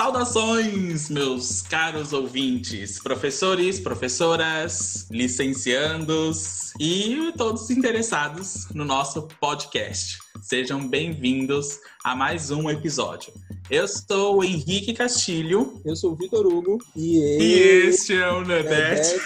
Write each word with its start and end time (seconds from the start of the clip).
Saudações, 0.00 1.10
meus 1.10 1.60
caros 1.60 2.14
ouvintes, 2.14 2.98
professores, 2.98 3.78
professoras, 3.78 5.06
licenciandos 5.10 6.72
e 6.80 7.30
todos 7.36 7.68
interessados 7.68 8.66
no 8.74 8.82
nosso 8.82 9.28
podcast. 9.38 10.18
Sejam 10.40 10.88
bem-vindos 10.88 11.80
a 12.02 12.16
mais 12.16 12.50
um 12.50 12.70
episódio. 12.70 13.30
Eu 13.70 13.86
sou 13.86 14.38
o 14.38 14.42
Henrique 14.44 14.94
Castilho. 14.94 15.78
Eu 15.84 15.94
sou 15.94 16.12
o 16.12 16.16
Vitor 16.16 16.46
Hugo. 16.46 16.78
E, 16.96 17.18
e 17.38 17.52
este 17.88 18.14
é 18.14 18.32
o 18.32 18.40
Nedete. 18.42 19.16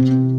Hoje 0.00 0.24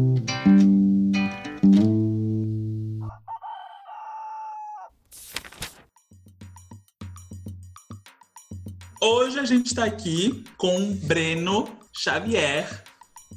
gente 9.46 9.68
está 9.68 9.84
aqui 9.84 10.44
com 10.58 10.92
Breno 10.92 11.68
Xavier, 11.92 12.84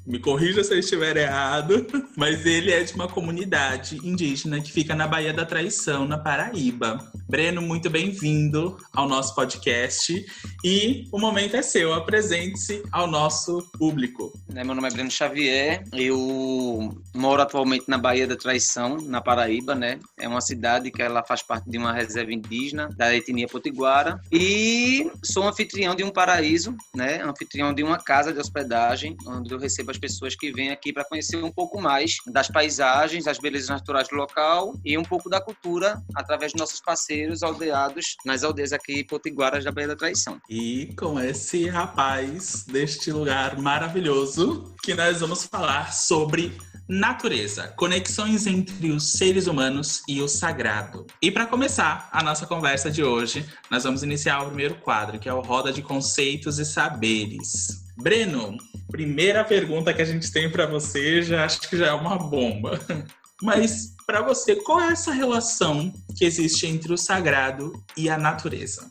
me 0.05 0.19
corrija 0.19 0.63
se 0.63 0.73
eu 0.73 0.79
estiver 0.79 1.15
errado, 1.17 1.85
mas 2.17 2.45
ele 2.45 2.71
é 2.71 2.83
de 2.83 2.93
uma 2.93 3.07
comunidade 3.07 3.97
indígena 4.03 4.59
que 4.59 4.71
fica 4.71 4.95
na 4.95 5.07
Baía 5.07 5.31
da 5.31 5.45
Traição, 5.45 6.05
na 6.07 6.17
Paraíba. 6.17 7.11
Breno, 7.29 7.61
muito 7.61 7.89
bem-vindo 7.89 8.77
ao 8.91 9.07
nosso 9.07 9.35
podcast 9.35 10.25
e 10.65 11.07
o 11.11 11.19
momento 11.19 11.55
é 11.55 11.61
seu. 11.61 11.93
Apresente-se 11.93 12.81
ao 12.91 13.05
nosso 13.05 13.69
público. 13.77 14.33
Né, 14.49 14.63
meu 14.63 14.73
nome 14.73 14.87
é 14.87 14.91
Breno 14.91 15.11
Xavier, 15.11 15.83
eu 15.93 16.91
moro 17.13 17.39
atualmente 17.39 17.85
na 17.87 17.99
Baía 17.99 18.25
da 18.25 18.35
Traição, 18.35 18.97
na 18.97 19.21
Paraíba, 19.21 19.75
né? 19.75 19.99
É 20.17 20.27
uma 20.27 20.41
cidade 20.41 20.89
que 20.89 21.03
ela 21.03 21.23
faz 21.23 21.43
parte 21.43 21.69
de 21.69 21.77
uma 21.77 21.93
reserva 21.93 22.33
indígena 22.33 22.89
da 22.97 23.15
etnia 23.15 23.47
potiguara 23.47 24.19
e 24.31 25.11
sou 25.23 25.47
anfitrião 25.47 25.93
de 25.93 26.03
um 26.03 26.09
paraíso, 26.09 26.75
né? 26.95 27.21
Anfitrião 27.21 27.71
de 27.71 27.83
uma 27.83 27.99
casa 27.99 28.33
de 28.33 28.39
hospedagem 28.39 29.15
onde 29.27 29.53
eu 29.53 29.59
recebo 29.59 29.91
as 29.91 29.99
pessoas 29.99 30.35
que 30.35 30.51
vêm 30.51 30.71
aqui 30.71 30.91
para 30.91 31.05
conhecer 31.05 31.37
um 31.37 31.51
pouco 31.51 31.79
mais 31.79 32.15
das 32.25 32.47
paisagens, 32.47 33.25
das 33.25 33.37
belezas 33.37 33.69
naturais 33.69 34.07
do 34.07 34.15
local 34.15 34.73
e 34.83 34.97
um 34.97 35.03
pouco 35.03 35.29
da 35.29 35.39
cultura 35.39 36.01
através 36.15 36.53
de 36.53 36.57
nossos 36.57 36.81
parceiros 36.81 37.43
aldeados 37.43 38.15
nas 38.25 38.43
aldeias 38.43 38.73
aqui 38.73 39.03
potiguaras 39.03 39.63
da 39.63 39.71
Baía 39.71 39.89
da 39.89 39.95
Traição. 39.95 40.41
E 40.49 40.91
com 40.97 41.19
esse 41.19 41.67
rapaz 41.67 42.65
deste 42.67 43.11
lugar 43.11 43.59
maravilhoso 43.59 44.38
que 44.81 44.93
nós 44.93 45.19
vamos 45.21 45.45
falar 45.45 45.93
sobre 45.93 46.57
natureza, 46.87 47.67
conexões 47.77 48.47
entre 48.47 48.91
os 48.91 49.11
seres 49.11 49.45
humanos 49.45 50.01
e 50.07 50.21
o 50.21 50.27
sagrado. 50.27 51.05
E 51.21 51.29
para 51.29 51.45
começar 51.45 52.09
a 52.11 52.23
nossa 52.23 52.47
conversa 52.47 52.89
de 52.89 53.03
hoje, 53.03 53.45
nós 53.69 53.83
vamos 53.83 54.01
iniciar 54.01 54.41
o 54.41 54.47
primeiro 54.47 54.75
quadro, 54.75 55.19
que 55.19 55.29
é 55.29 55.33
o 55.33 55.41
Roda 55.41 55.71
de 55.71 55.83
Conceitos 55.83 56.57
e 56.57 56.65
Saberes. 56.65 57.85
Breno, 57.95 58.57
primeira 58.89 59.43
pergunta 59.43 59.93
que 59.93 60.01
a 60.01 60.05
gente 60.05 60.31
tem 60.31 60.49
para 60.49 60.65
você, 60.65 61.21
já 61.21 61.45
acho 61.45 61.61
que 61.61 61.77
já 61.77 61.87
é 61.87 61.93
uma 61.93 62.17
bomba. 62.17 62.79
Mas 63.41 63.95
para 64.05 64.21
você, 64.21 64.55
qual 64.55 64.81
é 64.81 64.91
essa 64.91 65.11
relação 65.11 65.93
que 66.17 66.25
existe 66.25 66.65
entre 66.65 66.91
o 66.91 66.97
sagrado 66.97 67.71
e 67.95 68.09
a 68.09 68.17
natureza? 68.17 68.89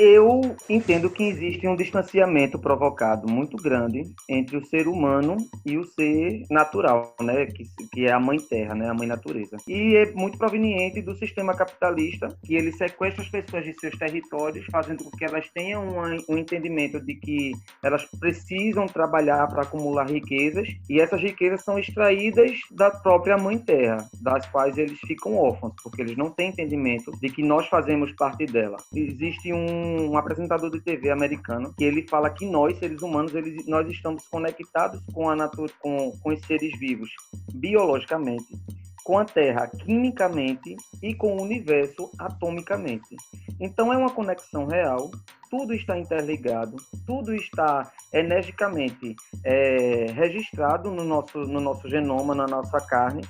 Eu 0.00 0.40
entendo 0.70 1.10
que 1.10 1.24
existe 1.24 1.66
um 1.66 1.74
distanciamento 1.74 2.56
provocado 2.56 3.28
muito 3.28 3.56
grande 3.56 4.04
entre 4.28 4.56
o 4.56 4.64
ser 4.64 4.86
humano 4.86 5.36
e 5.66 5.76
o 5.76 5.82
ser 5.82 6.44
natural, 6.48 7.16
né, 7.20 7.46
que, 7.46 7.64
que 7.90 8.06
é 8.06 8.12
a 8.12 8.20
mãe 8.20 8.38
terra, 8.38 8.76
né, 8.76 8.88
a 8.88 8.94
mãe 8.94 9.08
natureza. 9.08 9.56
E 9.66 9.96
é 9.96 10.12
muito 10.12 10.38
proveniente 10.38 11.02
do 11.02 11.16
sistema 11.16 11.52
capitalista, 11.52 12.28
que 12.44 12.54
ele 12.54 12.70
sequestra 12.70 13.24
as 13.24 13.28
pessoas 13.28 13.64
de 13.64 13.74
seus 13.74 13.98
territórios, 13.98 14.64
fazendo 14.70 15.02
com 15.02 15.10
que 15.10 15.24
elas 15.24 15.50
tenham 15.52 15.84
um, 15.88 16.34
um 16.34 16.38
entendimento 16.38 17.00
de 17.00 17.16
que 17.16 17.50
elas 17.82 18.04
precisam 18.20 18.86
trabalhar 18.86 19.48
para 19.48 19.62
acumular 19.62 20.08
riquezas, 20.08 20.68
e 20.88 21.00
essas 21.00 21.20
riquezas 21.20 21.64
são 21.64 21.76
extraídas 21.76 22.52
da 22.70 22.88
própria 22.88 23.36
mãe 23.36 23.58
terra, 23.58 24.08
das 24.22 24.46
quais 24.46 24.78
eles 24.78 25.00
ficam 25.00 25.36
órfãos, 25.36 25.74
porque 25.82 26.02
eles 26.02 26.16
não 26.16 26.30
têm 26.30 26.50
entendimento 26.50 27.10
de 27.20 27.30
que 27.30 27.42
nós 27.42 27.66
fazemos 27.66 28.12
parte 28.12 28.46
dela. 28.46 28.76
Existe 28.94 29.52
um 29.52 29.87
um, 29.88 30.16
apresentador 30.16 30.70
de 30.70 30.80
TV 30.80 31.10
americano 31.10 31.74
que 31.76 31.84
ele 31.84 32.06
fala 32.08 32.30
que 32.30 32.46
nós, 32.46 32.78
seres 32.78 33.02
humanos, 33.02 33.34
eles, 33.34 33.66
nós 33.66 33.88
estamos 33.90 34.26
conectados 34.28 35.00
com 35.12 35.28
a 35.28 35.36
natureza, 35.36 35.74
com, 35.80 36.12
com 36.22 36.30
os 36.30 36.40
seres 36.46 36.78
vivos 36.78 37.10
biologicamente, 37.54 38.56
com 39.04 39.18
a 39.18 39.24
Terra 39.24 39.66
quimicamente 39.68 40.76
e 41.02 41.14
com 41.14 41.36
o 41.36 41.42
universo 41.42 42.10
atomicamente. 42.18 43.16
Então 43.60 43.92
é 43.92 43.96
uma 43.96 44.10
conexão 44.10 44.66
real, 44.66 45.10
tudo 45.50 45.74
está 45.74 45.98
interligado, 45.98 46.76
tudo 47.06 47.34
está 47.34 47.90
energicamente 48.12 49.16
é, 49.44 50.06
registrado 50.12 50.90
no 50.90 51.04
nosso, 51.04 51.38
no 51.40 51.60
nosso 51.60 51.88
genoma, 51.88 52.34
na 52.34 52.46
nossa 52.46 52.80
carne, 52.80 53.22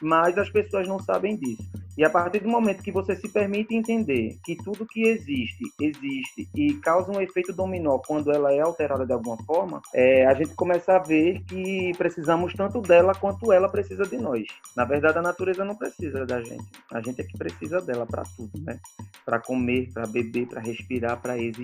mas 0.00 0.36
as 0.38 0.50
pessoas 0.50 0.86
não 0.86 0.98
sabem 0.98 1.36
disso. 1.36 1.84
E 1.96 2.04
a 2.04 2.10
partir 2.10 2.40
do 2.40 2.48
momento 2.48 2.82
que 2.82 2.90
você 2.90 3.14
se 3.14 3.28
permite 3.28 3.74
entender 3.74 4.36
que 4.44 4.56
tudo 4.56 4.86
que 4.86 5.02
existe, 5.02 5.64
existe 5.80 6.48
e 6.54 6.74
causa 6.74 7.12
um 7.12 7.20
efeito 7.20 7.52
dominó 7.52 7.98
quando 7.98 8.32
ela 8.32 8.52
é 8.52 8.60
alterada 8.60 9.06
de 9.06 9.12
alguma 9.12 9.36
forma, 9.44 9.80
é, 9.94 10.26
a 10.26 10.34
gente 10.34 10.54
começa 10.54 10.96
a 10.96 10.98
ver 10.98 11.40
que 11.44 11.92
precisamos 11.96 12.52
tanto 12.54 12.80
dela 12.80 13.14
quanto 13.14 13.52
ela 13.52 13.68
precisa 13.68 14.02
de 14.04 14.16
nós. 14.16 14.44
Na 14.76 14.84
verdade, 14.84 15.18
a 15.18 15.22
natureza 15.22 15.64
não 15.64 15.76
precisa 15.76 16.26
da 16.26 16.42
gente. 16.42 16.64
A 16.92 17.00
gente 17.00 17.20
é 17.20 17.24
que 17.24 17.38
precisa 17.38 17.80
dela 17.80 18.04
para 18.04 18.24
tudo, 18.36 18.60
né? 18.64 18.80
Para 19.24 19.38
comer, 19.38 19.92
para 19.92 20.06
beber, 20.06 20.48
para 20.48 20.60
respirar, 20.60 21.20
para 21.22 21.38
existir, 21.38 21.63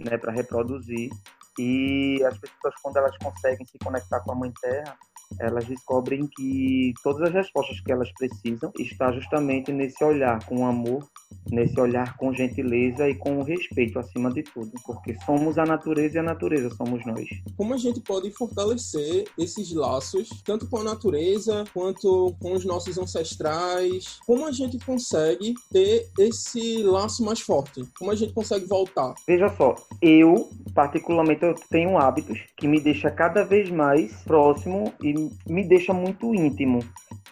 né? 0.00 0.16
Para 0.18 0.32
reproduzir. 0.32 1.10
E 1.58 2.22
as 2.24 2.38
pessoas, 2.38 2.74
quando 2.82 2.98
elas 2.98 3.16
conseguem 3.18 3.66
se 3.66 3.78
conectar 3.78 4.20
com 4.20 4.32
a 4.32 4.34
Mãe 4.34 4.52
Terra, 4.60 4.96
elas 5.40 5.64
descobrem 5.64 6.26
que 6.26 6.92
todas 7.02 7.28
as 7.28 7.34
respostas 7.34 7.80
que 7.80 7.90
elas 7.90 8.12
precisam 8.12 8.70
está 8.78 9.10
justamente 9.12 9.72
nesse 9.72 10.02
olhar 10.04 10.44
com 10.46 10.66
amor, 10.66 11.06
nesse 11.50 11.78
olhar 11.80 12.16
com 12.16 12.32
gentileza 12.32 13.08
e 13.08 13.14
com 13.14 13.42
respeito 13.42 13.98
acima 13.98 14.32
de 14.32 14.42
tudo, 14.42 14.72
porque 14.84 15.14
somos 15.24 15.58
a 15.58 15.64
natureza 15.64 16.16
e 16.16 16.18
a 16.18 16.22
natureza 16.22 16.70
somos 16.70 17.04
nós. 17.06 17.26
Como 17.56 17.74
a 17.74 17.76
gente 17.76 18.00
pode 18.00 18.30
fortalecer 18.30 19.24
esses 19.38 19.72
laços, 19.72 20.28
tanto 20.44 20.68
com 20.68 20.78
a 20.78 20.84
natureza 20.84 21.64
quanto 21.72 22.34
com 22.40 22.52
os 22.52 22.64
nossos 22.64 22.98
ancestrais? 22.98 24.18
Como 24.26 24.46
a 24.46 24.52
gente 24.52 24.78
consegue 24.84 25.54
ter 25.70 26.08
esse 26.18 26.82
laço 26.82 27.24
mais 27.24 27.40
forte? 27.40 27.84
Como 27.98 28.10
a 28.10 28.14
gente 28.14 28.32
consegue 28.32 28.66
voltar? 28.66 29.14
Veja 29.26 29.48
só, 29.56 29.74
eu 30.02 30.48
particularmente 30.74 31.42
eu 31.42 31.54
tenho 31.70 31.96
hábitos 31.96 32.38
que 32.56 32.68
me 32.68 32.80
deixa 32.80 33.10
cada 33.10 33.44
vez 33.44 33.70
mais 33.70 34.12
próximo 34.24 34.92
e 35.02 35.14
me 35.48 35.64
deixa 35.64 35.92
muito 35.92 36.34
íntimo, 36.34 36.80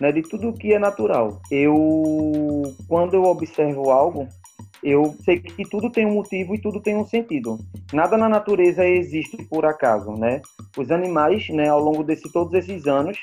né, 0.01 0.11
de 0.13 0.23
tudo 0.23 0.53
que 0.53 0.73
é 0.73 0.79
natural. 0.79 1.41
Eu, 1.51 2.63
quando 2.89 3.15
eu 3.15 3.25
observo 3.25 3.84
algo, 3.91 4.29
eu 4.83 5.15
sei 5.25 5.41
que 5.41 5.69
tudo 5.69 5.91
tem 5.91 6.07
um 6.07 6.15
motivo 6.15 6.55
e 6.55 6.61
tudo 6.61 6.81
tem 6.81 6.95
um 6.97 7.07
sentido. 7.07 7.59
Nada 7.93 8.19
na 8.19 8.29
natureza 8.29 8.87
existe 8.87 9.43
por 9.45 9.65
acaso, 9.65 10.13
né? 10.13 10.43
Os 10.77 10.91
animais, 10.91 11.49
né, 11.49 11.69
ao 11.69 11.81
longo 11.81 12.05
de 12.05 12.17
todos 12.31 12.53
esses 12.53 12.87
anos, 12.87 13.19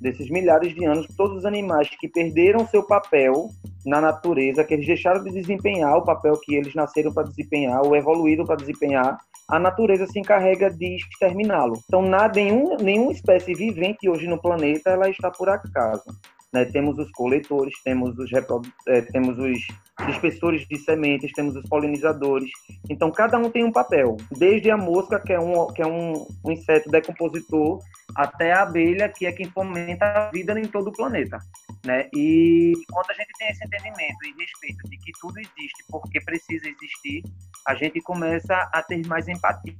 desses 0.00 0.28
milhares 0.28 0.74
de 0.74 0.84
anos, 0.84 1.06
todos 1.16 1.38
os 1.38 1.44
animais 1.44 1.88
que 2.00 2.08
perderam 2.08 2.66
seu 2.66 2.82
papel 2.82 3.48
na 3.86 4.00
natureza, 4.00 4.64
que 4.64 4.74
eles 4.74 4.86
deixaram 4.86 5.22
de 5.22 5.30
desempenhar 5.30 5.96
o 5.96 6.04
papel 6.04 6.34
que 6.42 6.54
eles 6.54 6.74
nasceram 6.74 7.12
para 7.12 7.28
desempenhar 7.28 7.82
ou 7.84 7.94
evoluíram 7.94 8.44
para 8.44 8.56
desempenhar, 8.56 9.18
a 9.48 9.58
natureza 9.58 10.06
se 10.06 10.18
encarrega 10.18 10.70
de 10.70 10.96
exterminá-lo. 10.96 11.78
Então, 11.84 12.02
nada, 12.02 12.40
nenhum, 12.40 12.76
nenhuma 12.76 13.12
espécie 13.12 13.54
vivente 13.54 14.08
hoje 14.08 14.26
no 14.26 14.40
planeta 14.40 14.90
ela 14.90 15.08
está 15.08 15.30
por 15.30 15.48
acaso. 15.48 16.04
Né? 16.52 16.64
Temos 16.64 16.98
os 16.98 17.10
coletores, 17.12 17.74
temos 17.84 18.18
os, 18.18 18.30
é, 18.88 19.02
temos 19.02 19.38
os 19.38 19.58
dispersores 20.06 20.66
de 20.66 20.76
sementes, 20.78 21.32
temos 21.32 21.56
os 21.56 21.68
polinizadores. 21.68 22.50
Então, 22.90 23.10
cada 23.10 23.38
um 23.38 23.50
tem 23.50 23.64
um 23.64 23.72
papel. 23.72 24.16
Desde 24.36 24.70
a 24.70 24.76
mosca, 24.76 25.20
que 25.20 25.32
é 25.32 25.38
um, 25.38 25.66
que 25.68 25.82
é 25.82 25.86
um, 25.86 26.26
um 26.44 26.52
inseto 26.52 26.90
decompositor, 26.90 27.78
até 28.14 28.52
a 28.52 28.62
abelha, 28.62 29.08
que 29.08 29.26
é 29.26 29.32
quem 29.32 29.50
fomenta 29.50 30.04
a 30.04 30.30
vida 30.30 30.58
em 30.58 30.66
todo 30.66 30.88
o 30.88 30.92
planeta. 30.92 31.38
Né? 31.84 32.08
E 32.14 32.72
quando 32.90 33.10
a 33.10 33.14
gente 33.14 33.30
tem 33.38 33.48
esse 33.48 33.64
entendimento 33.64 34.24
e 34.24 34.34
respeito 34.40 34.88
de 34.88 34.96
que 34.98 35.12
tudo 35.20 35.38
existe 35.38 35.84
porque 35.90 36.20
precisa 36.20 36.68
existir, 36.68 37.22
a 37.66 37.74
gente 37.74 38.00
começa 38.00 38.54
a 38.72 38.82
ter 38.82 39.06
mais 39.06 39.28
empatia. 39.28 39.74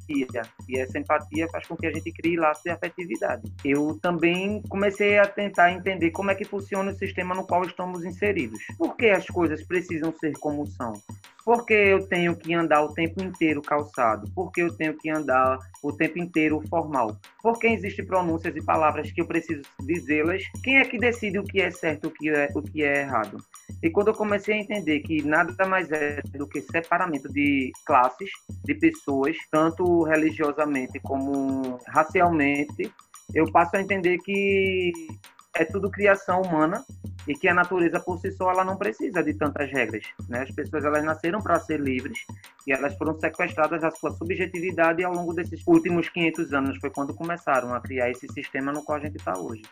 E 0.69 0.78
essa 0.78 0.98
empatia 0.98 1.48
faz 1.48 1.66
com 1.66 1.76
que 1.76 1.86
a 1.86 1.92
gente 1.92 2.12
crie 2.12 2.36
laços 2.36 2.62
de 2.62 2.70
afetividade. 2.70 3.42
Eu 3.64 3.98
também 4.00 4.62
comecei 4.69 5.19
a 5.19 5.26
tentar 5.26 5.72
entender 5.72 6.10
como 6.10 6.31
é 6.31 6.34
que 6.34 6.44
funciona 6.44 6.90
o 6.90 6.94
sistema 6.94 7.34
no 7.34 7.46
qual 7.46 7.62
estamos 7.64 8.04
inseridos. 8.04 8.58
Por 8.78 8.96
que 8.96 9.06
as 9.06 9.26
coisas 9.26 9.62
precisam 9.66 10.12
ser 10.19 10.32
como 10.38 10.66
são? 10.66 10.94
Por 11.44 11.66
que 11.66 11.75
eu 11.75 12.08
tenho 12.08 12.34
que 12.34 12.54
andar 12.54 12.82
o 12.82 12.94
tempo 12.94 13.22
inteiro 13.22 13.60
calçado? 13.60 14.31
Por 14.34 14.50
que 14.50 14.62
eu 14.62 14.75
tenho 14.75 14.96
que 14.96 15.10
andar 15.10 15.58
o 15.82 15.92
tempo 15.92 16.19
inteiro 16.19 16.62
formal? 16.70 17.19
Porque 17.42 17.66
existem 17.66 18.06
pronúncias 18.24 18.56
e 18.56 18.62
palavras 18.62 19.12
que 19.12 19.20
eu 19.20 19.26
preciso 19.26 19.62
dizê-las. 19.80 20.42
Quem 20.62 20.78
é 20.78 20.84
que 20.84 20.98
decide 20.98 21.38
o 21.38 21.44
que 21.44 21.60
é 21.60 21.70
certo 21.70 22.08
o 22.08 22.10
que 22.10 22.30
é, 22.30 22.48
o 22.54 22.62
que 22.62 22.82
é 22.82 23.02
errado? 23.02 23.36
E 23.82 23.90
quando 23.90 24.08
eu 24.08 24.14
comecei 24.14 24.54
a 24.54 24.58
entender 24.58 25.00
que 25.00 25.22
nada 25.22 25.66
mais 25.66 25.90
é 25.92 26.20
do 26.36 26.48
que 26.48 26.60
separamento 26.62 27.28
de 27.28 27.70
classes, 27.86 28.30
de 28.64 28.74
pessoas, 28.74 29.36
tanto 29.50 30.02
religiosamente 30.04 30.98
como 31.00 31.78
racialmente, 31.88 32.90
eu 33.34 33.50
passo 33.52 33.76
a 33.76 33.80
entender 33.80 34.18
que 34.18 34.92
é 35.56 35.64
tudo 35.64 35.90
criação 35.90 36.42
humana 36.42 36.84
e 37.26 37.34
que 37.34 37.48
a 37.48 37.54
natureza 37.54 38.00
por 38.00 38.18
si 38.18 38.30
só 38.32 38.50
ela 38.50 38.64
não 38.64 38.76
precisa 38.76 39.22
de 39.22 39.34
tantas 39.34 39.70
regras, 39.70 40.04
né? 40.28 40.42
As 40.42 40.50
pessoas 40.50 40.84
elas 40.84 41.04
nasceram 41.04 41.40
para 41.40 41.58
ser 41.60 41.80
livres 41.80 42.18
e 42.66 42.72
elas 42.72 42.94
foram 42.96 43.18
sequestradas 43.18 43.80
da 43.80 43.90
sua 43.90 44.10
subjetividade 44.12 45.02
ao 45.02 45.14
longo 45.14 45.32
desses 45.32 45.62
últimos 45.66 46.08
500 46.08 46.52
anos 46.52 46.78
foi 46.78 46.90
quando 46.90 47.14
começaram 47.14 47.74
a 47.74 47.80
criar 47.80 48.10
esse 48.10 48.26
sistema 48.32 48.72
no 48.72 48.82
qual 48.82 48.98
a 48.98 49.00
gente 49.00 49.16
está 49.16 49.38
hoje. 49.38 49.62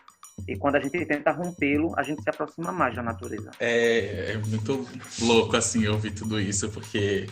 E 0.47 0.57
quando 0.57 0.75
a 0.75 0.79
gente 0.79 1.05
tenta 1.05 1.31
rompê-lo, 1.31 1.93
a 1.95 2.01
gente 2.01 2.23
se 2.23 2.29
aproxima 2.29 2.71
mais 2.71 2.95
da 2.95 3.03
natureza. 3.03 3.51
É, 3.59 4.31
é 4.31 4.37
muito 4.37 4.87
louco, 5.21 5.55
assim, 5.55 5.87
ouvir 5.87 6.11
tudo 6.11 6.39
isso, 6.39 6.69
porque, 6.69 7.27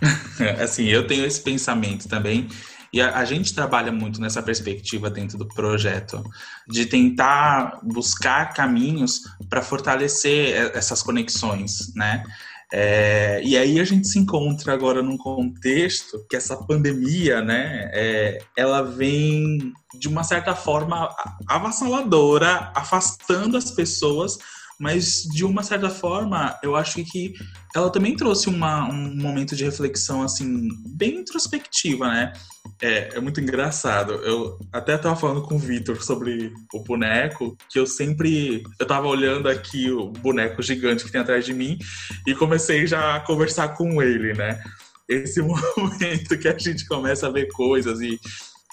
assim, 0.58 0.86
eu 0.86 1.06
tenho 1.06 1.26
esse 1.26 1.42
pensamento 1.42 2.08
também. 2.08 2.48
E 2.92 3.00
a, 3.00 3.18
a, 3.18 3.24
gente 3.24 3.54
trabalha 3.54 3.92
muito 3.92 4.20
nessa 4.20 4.42
perspectiva 4.42 5.08
dentro 5.08 5.38
do 5.38 5.46
projeto, 5.46 6.22
de 6.66 6.86
tentar 6.86 7.78
buscar 7.82 8.52
caminhos 8.52 9.20
para 9.48 9.62
fortalecer 9.62 10.72
essas 10.74 11.02
conexões, 11.02 11.94
né? 11.94 12.24
É, 12.72 13.40
e 13.44 13.56
aí 13.56 13.80
a 13.80 13.84
gente 13.84 14.06
se 14.06 14.18
encontra 14.18 14.72
agora 14.72 15.02
num 15.02 15.16
contexto 15.16 16.24
que 16.30 16.36
essa 16.36 16.56
pandemia, 16.56 17.42
né, 17.42 17.90
é, 17.92 18.38
ela 18.56 18.82
vem 18.82 19.72
de 19.98 20.06
uma 20.06 20.22
certa 20.22 20.54
forma 20.54 21.12
avassaladora, 21.48 22.70
afastando 22.74 23.56
as 23.56 23.72
pessoas 23.72 24.38
mas 24.80 25.24
de 25.24 25.44
uma 25.44 25.62
certa 25.62 25.90
forma, 25.90 26.58
eu 26.62 26.74
acho 26.74 27.04
que 27.04 27.34
ela 27.76 27.90
também 27.90 28.16
trouxe 28.16 28.48
uma, 28.48 28.88
um 28.88 29.14
momento 29.14 29.54
de 29.54 29.62
reflexão, 29.62 30.22
assim, 30.22 30.68
bem 30.86 31.18
introspectiva, 31.18 32.08
né? 32.08 32.32
É, 32.80 33.16
é 33.16 33.20
muito 33.20 33.42
engraçado. 33.42 34.14
Eu 34.14 34.58
até 34.72 34.94
estava 34.94 35.14
falando 35.14 35.42
com 35.42 35.56
o 35.56 35.58
Vitor 35.58 36.02
sobre 36.02 36.50
o 36.72 36.82
boneco, 36.82 37.56
que 37.68 37.78
eu 37.78 37.86
sempre. 37.86 38.62
Eu 38.78 38.84
estava 38.84 39.06
olhando 39.06 39.50
aqui 39.50 39.90
o 39.90 40.06
boneco 40.06 40.62
gigante 40.62 41.04
que 41.04 41.12
tem 41.12 41.20
atrás 41.20 41.44
de 41.44 41.52
mim 41.52 41.78
e 42.26 42.34
comecei 42.34 42.86
já 42.86 43.16
a 43.16 43.20
conversar 43.20 43.76
com 43.76 44.02
ele, 44.02 44.32
né? 44.32 44.62
Esse 45.06 45.42
momento 45.76 46.38
que 46.38 46.48
a 46.48 46.56
gente 46.56 46.86
começa 46.86 47.26
a 47.26 47.30
ver 47.30 47.48
coisas 47.48 48.00
e 48.00 48.18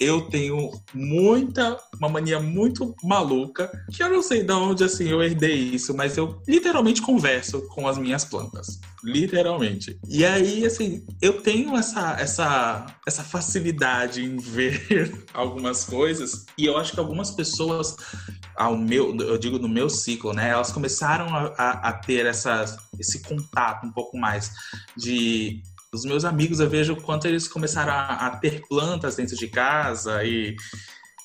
eu 0.00 0.22
tenho 0.22 0.70
muita, 0.94 1.76
uma 1.98 2.08
mania 2.08 2.38
muito 2.38 2.94
maluca, 3.02 3.70
que 3.92 4.02
eu 4.02 4.08
não 4.08 4.22
sei 4.22 4.42
de 4.42 4.52
onde 4.52 4.84
assim 4.84 5.08
eu 5.08 5.22
herdei 5.22 5.56
isso, 5.56 5.94
mas 5.94 6.16
eu 6.16 6.40
literalmente 6.46 7.02
converso 7.02 7.62
com 7.68 7.88
as 7.88 7.98
minhas 7.98 8.24
plantas. 8.24 8.80
Literalmente. 9.02 9.98
E 10.08 10.24
aí, 10.24 10.64
assim, 10.64 11.06
eu 11.20 11.40
tenho 11.40 11.76
essa, 11.76 12.16
essa, 12.18 12.86
essa 13.06 13.22
facilidade 13.22 14.24
em 14.24 14.36
ver 14.36 15.24
algumas 15.34 15.84
coisas, 15.84 16.46
e 16.56 16.66
eu 16.66 16.76
acho 16.76 16.92
que 16.92 17.00
algumas 17.00 17.30
pessoas, 17.30 17.96
ao 18.56 18.76
meu, 18.76 19.16
eu 19.16 19.38
digo 19.38 19.58
no 19.58 19.68
meu 19.68 19.88
ciclo, 19.88 20.32
né, 20.32 20.50
elas 20.50 20.72
começaram 20.72 21.34
a, 21.34 21.54
a, 21.56 21.88
a 21.88 21.92
ter 21.92 22.26
essas, 22.26 22.76
esse 22.98 23.22
contato 23.22 23.86
um 23.86 23.92
pouco 23.92 24.16
mais 24.16 24.50
de 24.96 25.62
os 25.92 26.04
meus 26.04 26.24
amigos, 26.24 26.60
eu 26.60 26.68
vejo 26.68 26.96
quanto 26.96 27.26
eles 27.26 27.48
começaram 27.48 27.92
a, 27.92 28.26
a 28.26 28.36
ter 28.36 28.62
plantas 28.68 29.16
dentro 29.16 29.36
de 29.36 29.48
casa 29.48 30.22
e, 30.24 30.54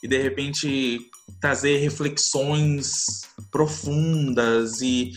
e 0.02 0.08
de 0.08 0.22
repente 0.22 1.10
trazer 1.40 1.78
reflexões 1.78 3.24
profundas 3.52 4.82
e 4.82 5.12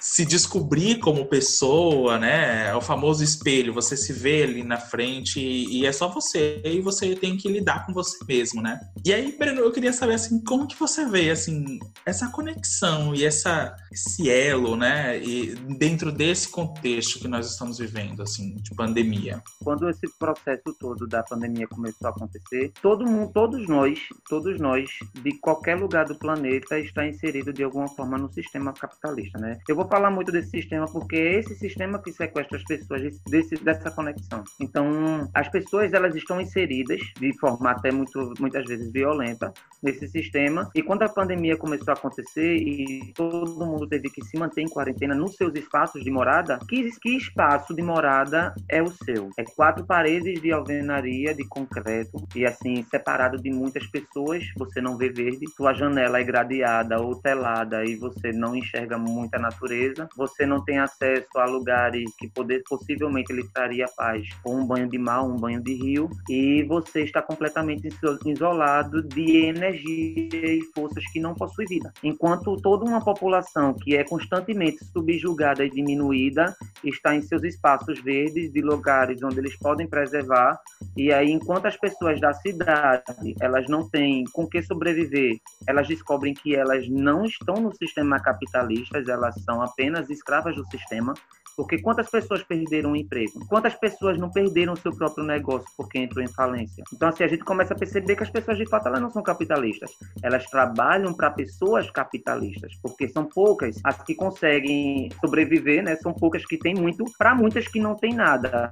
se 0.00 0.24
descobrir 0.24 0.98
como 0.98 1.26
pessoa, 1.26 2.18
né? 2.18 2.68
É 2.68 2.74
o 2.74 2.80
famoso 2.80 3.22
espelho, 3.22 3.74
você 3.74 3.96
se 3.96 4.12
vê 4.12 4.44
ali 4.44 4.62
na 4.62 4.78
frente 4.78 5.40
e, 5.40 5.84
é 5.84 5.92
só 5.92 6.08
você 6.08 6.60
e 6.64 6.80
você 6.80 7.14
tem 7.14 7.36
que 7.36 7.48
lidar 7.48 7.84
com 7.86 7.92
você 7.92 8.16
mesmo, 8.26 8.62
né? 8.62 8.80
E 9.04 9.12
aí, 9.12 9.36
Breno, 9.36 9.60
eu 9.60 9.72
queria 9.72 9.92
saber 9.92 10.14
assim, 10.14 10.42
como 10.44 10.66
que 10.66 10.78
você 10.78 11.04
vê 11.06 11.30
assim 11.30 11.78
essa 12.04 12.28
conexão 12.28 13.14
e 13.14 13.24
essa 13.24 13.74
esse 13.92 14.30
elo, 14.30 14.76
né? 14.76 15.18
E 15.22 15.54
dentro 15.78 16.12
desse 16.12 16.48
contexto 16.48 17.18
que 17.18 17.28
nós 17.28 17.50
estamos 17.50 17.78
vivendo, 17.78 18.22
assim, 18.22 18.54
de 18.56 18.74
pandemia. 18.74 19.42
Quando 19.62 19.88
esse 19.88 20.06
processo 20.18 20.74
todo 20.78 21.06
da 21.06 21.22
pandemia 21.22 21.66
começou 21.68 22.06
a 22.06 22.10
acontecer, 22.10 22.72
todo 22.82 23.06
mundo, 23.06 23.32
todos 23.32 23.66
nós, 23.68 23.98
todos 24.28 24.60
nós 24.60 24.88
de 25.22 25.38
qualquer 25.46 25.76
lugar 25.76 26.04
do 26.06 26.18
planeta 26.18 26.76
está 26.76 27.06
inserido 27.06 27.52
de 27.52 27.62
alguma 27.62 27.86
forma 27.86 28.18
no 28.18 28.28
sistema 28.32 28.72
capitalista, 28.72 29.38
né? 29.38 29.56
Eu 29.68 29.76
vou 29.76 29.86
falar 29.86 30.10
muito 30.10 30.32
desse 30.32 30.50
sistema 30.50 30.86
porque 30.86 31.14
é 31.14 31.38
esse 31.38 31.54
sistema 31.54 32.02
que 32.02 32.10
sequestra 32.12 32.58
as 32.58 32.64
pessoas 32.64 33.16
desse, 33.28 33.54
dessa 33.62 33.88
conexão. 33.92 34.42
Então, 34.60 35.30
as 35.32 35.48
pessoas 35.48 35.92
elas 35.92 36.16
estão 36.16 36.40
inseridas 36.40 37.00
de 37.20 37.38
forma 37.38 37.70
até 37.70 37.92
muito, 37.92 38.32
muitas 38.40 38.66
vezes 38.66 38.90
violenta 38.90 39.52
nesse 39.80 40.08
sistema. 40.08 40.68
E 40.74 40.82
quando 40.82 41.02
a 41.02 41.08
pandemia 41.08 41.56
começou 41.56 41.92
a 41.92 41.96
acontecer 41.96 42.56
e 42.56 43.12
todo 43.14 43.64
mundo 43.64 43.86
teve 43.86 44.10
que 44.10 44.24
se 44.24 44.36
manter 44.36 44.62
em 44.62 44.68
quarentena 44.68 45.14
nos 45.14 45.36
seus 45.36 45.54
espaços 45.54 46.02
de 46.02 46.10
morada, 46.10 46.58
que, 46.68 46.90
que 47.00 47.16
espaço 47.16 47.72
de 47.72 47.82
morada 47.82 48.52
é 48.68 48.82
o 48.82 48.90
seu? 48.90 49.30
É 49.38 49.44
quatro 49.44 49.86
paredes 49.86 50.40
de 50.40 50.50
alvenaria, 50.50 51.32
de 51.32 51.46
concreto 51.46 52.26
e 52.34 52.44
assim 52.44 52.82
separado 52.90 53.40
de 53.40 53.50
muitas 53.50 53.86
pessoas. 53.86 54.42
Você 54.56 54.80
não 54.80 54.96
vê 54.96 55.08
verde, 55.10 55.35
sua 55.56 55.74
janela 55.74 56.20
é 56.20 56.24
gradeada 56.24 57.00
ou 57.00 57.16
telada 57.16 57.84
e 57.84 57.96
você 57.96 58.32
não 58.32 58.54
enxerga 58.54 58.96
muita 58.96 59.38
natureza. 59.38 60.08
Você 60.16 60.46
não 60.46 60.64
tem 60.64 60.78
acesso 60.78 61.36
a 61.36 61.44
lugares 61.44 62.04
que 62.18 62.28
poder, 62.28 62.62
possivelmente 62.68 63.32
lhe 63.32 63.46
traria 63.48 63.86
paz, 63.96 64.28
ou 64.44 64.56
um 64.56 64.66
banho 64.66 64.88
de 64.88 64.98
mar, 64.98 65.22
um 65.22 65.36
banho 65.36 65.62
de 65.62 65.74
rio, 65.74 66.08
e 66.28 66.62
você 66.64 67.02
está 67.02 67.20
completamente 67.22 67.88
isolado 68.24 69.02
de 69.02 69.46
energia 69.46 70.28
e 70.32 70.60
forças 70.74 71.04
que 71.12 71.20
não 71.20 71.34
possuem 71.34 71.66
vida. 71.68 71.92
Enquanto 72.02 72.56
toda 72.56 72.84
uma 72.84 73.02
população 73.02 73.74
que 73.74 73.96
é 73.96 74.04
constantemente 74.04 74.84
subjugada 74.92 75.64
e 75.64 75.70
diminuída 75.70 76.54
está 76.84 77.14
em 77.14 77.22
seus 77.22 77.42
espaços 77.42 78.00
verdes, 78.00 78.52
de 78.52 78.60
lugares 78.60 79.22
onde 79.22 79.38
eles 79.38 79.56
podem 79.56 79.86
preservar, 79.86 80.60
e 80.96 81.12
aí 81.12 81.30
enquanto 81.30 81.66
as 81.66 81.76
pessoas 81.76 82.20
da 82.20 82.32
cidade 82.32 83.34
elas 83.40 83.66
não 83.68 83.88
têm 83.88 84.24
com 84.32 84.46
que 84.46 84.62
sobreviver, 84.62 85.25
elas 85.66 85.88
descobrem 85.88 86.34
que 86.34 86.54
elas 86.54 86.88
não 86.88 87.24
estão 87.24 87.56
no 87.56 87.74
sistema 87.74 88.20
capitalista, 88.20 89.02
elas 89.06 89.34
são 89.44 89.62
apenas 89.62 90.10
escravas 90.10 90.54
do 90.56 90.66
sistema, 90.66 91.14
porque 91.56 91.80
quantas 91.80 92.10
pessoas 92.10 92.42
perderam 92.42 92.92
o 92.92 92.96
emprego? 92.96 93.44
Quantas 93.48 93.74
pessoas 93.74 94.18
não 94.18 94.30
perderam 94.30 94.74
o 94.74 94.76
seu 94.76 94.94
próprio 94.94 95.24
negócio 95.24 95.66
porque 95.74 95.98
entrou 95.98 96.22
em 96.22 96.28
falência? 96.28 96.84
Então, 96.92 97.08
assim, 97.08 97.24
a 97.24 97.28
gente 97.28 97.44
começa 97.44 97.72
a 97.72 97.78
perceber 97.78 98.14
que 98.14 98.22
as 98.22 98.30
pessoas, 98.30 98.58
de 98.58 98.68
fato, 98.68 98.88
elas 98.88 99.00
não 99.00 99.10
são 99.10 99.22
capitalistas. 99.22 99.90
Elas 100.22 100.44
trabalham 100.50 101.14
para 101.14 101.30
pessoas 101.30 101.90
capitalistas, 101.90 102.74
porque 102.82 103.08
são 103.08 103.24
poucas 103.24 103.80
as 103.82 104.02
que 104.02 104.14
conseguem 104.14 105.08
sobreviver, 105.18 105.82
né? 105.82 105.96
São 105.96 106.12
poucas 106.12 106.44
que 106.44 106.58
têm 106.58 106.74
muito, 106.74 107.04
para 107.16 107.34
muitas 107.34 107.66
que 107.66 107.80
não 107.80 107.94
têm 107.94 108.14
nada 108.14 108.70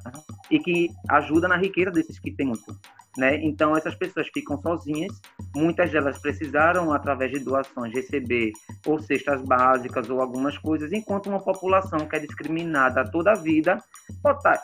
e 0.51 0.59
que 0.59 0.91
ajudam 1.09 1.49
na 1.49 1.57
riqueza 1.57 1.91
desses 1.91 2.19
que 2.19 2.31
têm 2.31 2.47
muito. 2.47 2.79
Né? 3.17 3.37
Então, 3.45 3.77
essas 3.77 3.95
pessoas 3.95 4.29
ficam 4.35 4.61
sozinhas, 4.61 5.21
muitas 5.55 5.91
delas 5.91 6.19
precisaram, 6.19 6.93
através 6.93 7.31
de 7.31 7.39
doações, 7.39 7.93
receber 7.95 8.51
ou 8.85 8.99
cestas 8.99 9.41
básicas 9.43 10.11
ou 10.11 10.21
algumas 10.21 10.59
coisas, 10.59 10.93
enquanto 10.93 11.29
uma 11.29 11.41
população 11.41 12.01
que 12.01 12.17
é 12.17 12.19
discriminada 12.19 13.09
toda 13.11 13.33
a 13.33 13.37
vida 13.37 13.79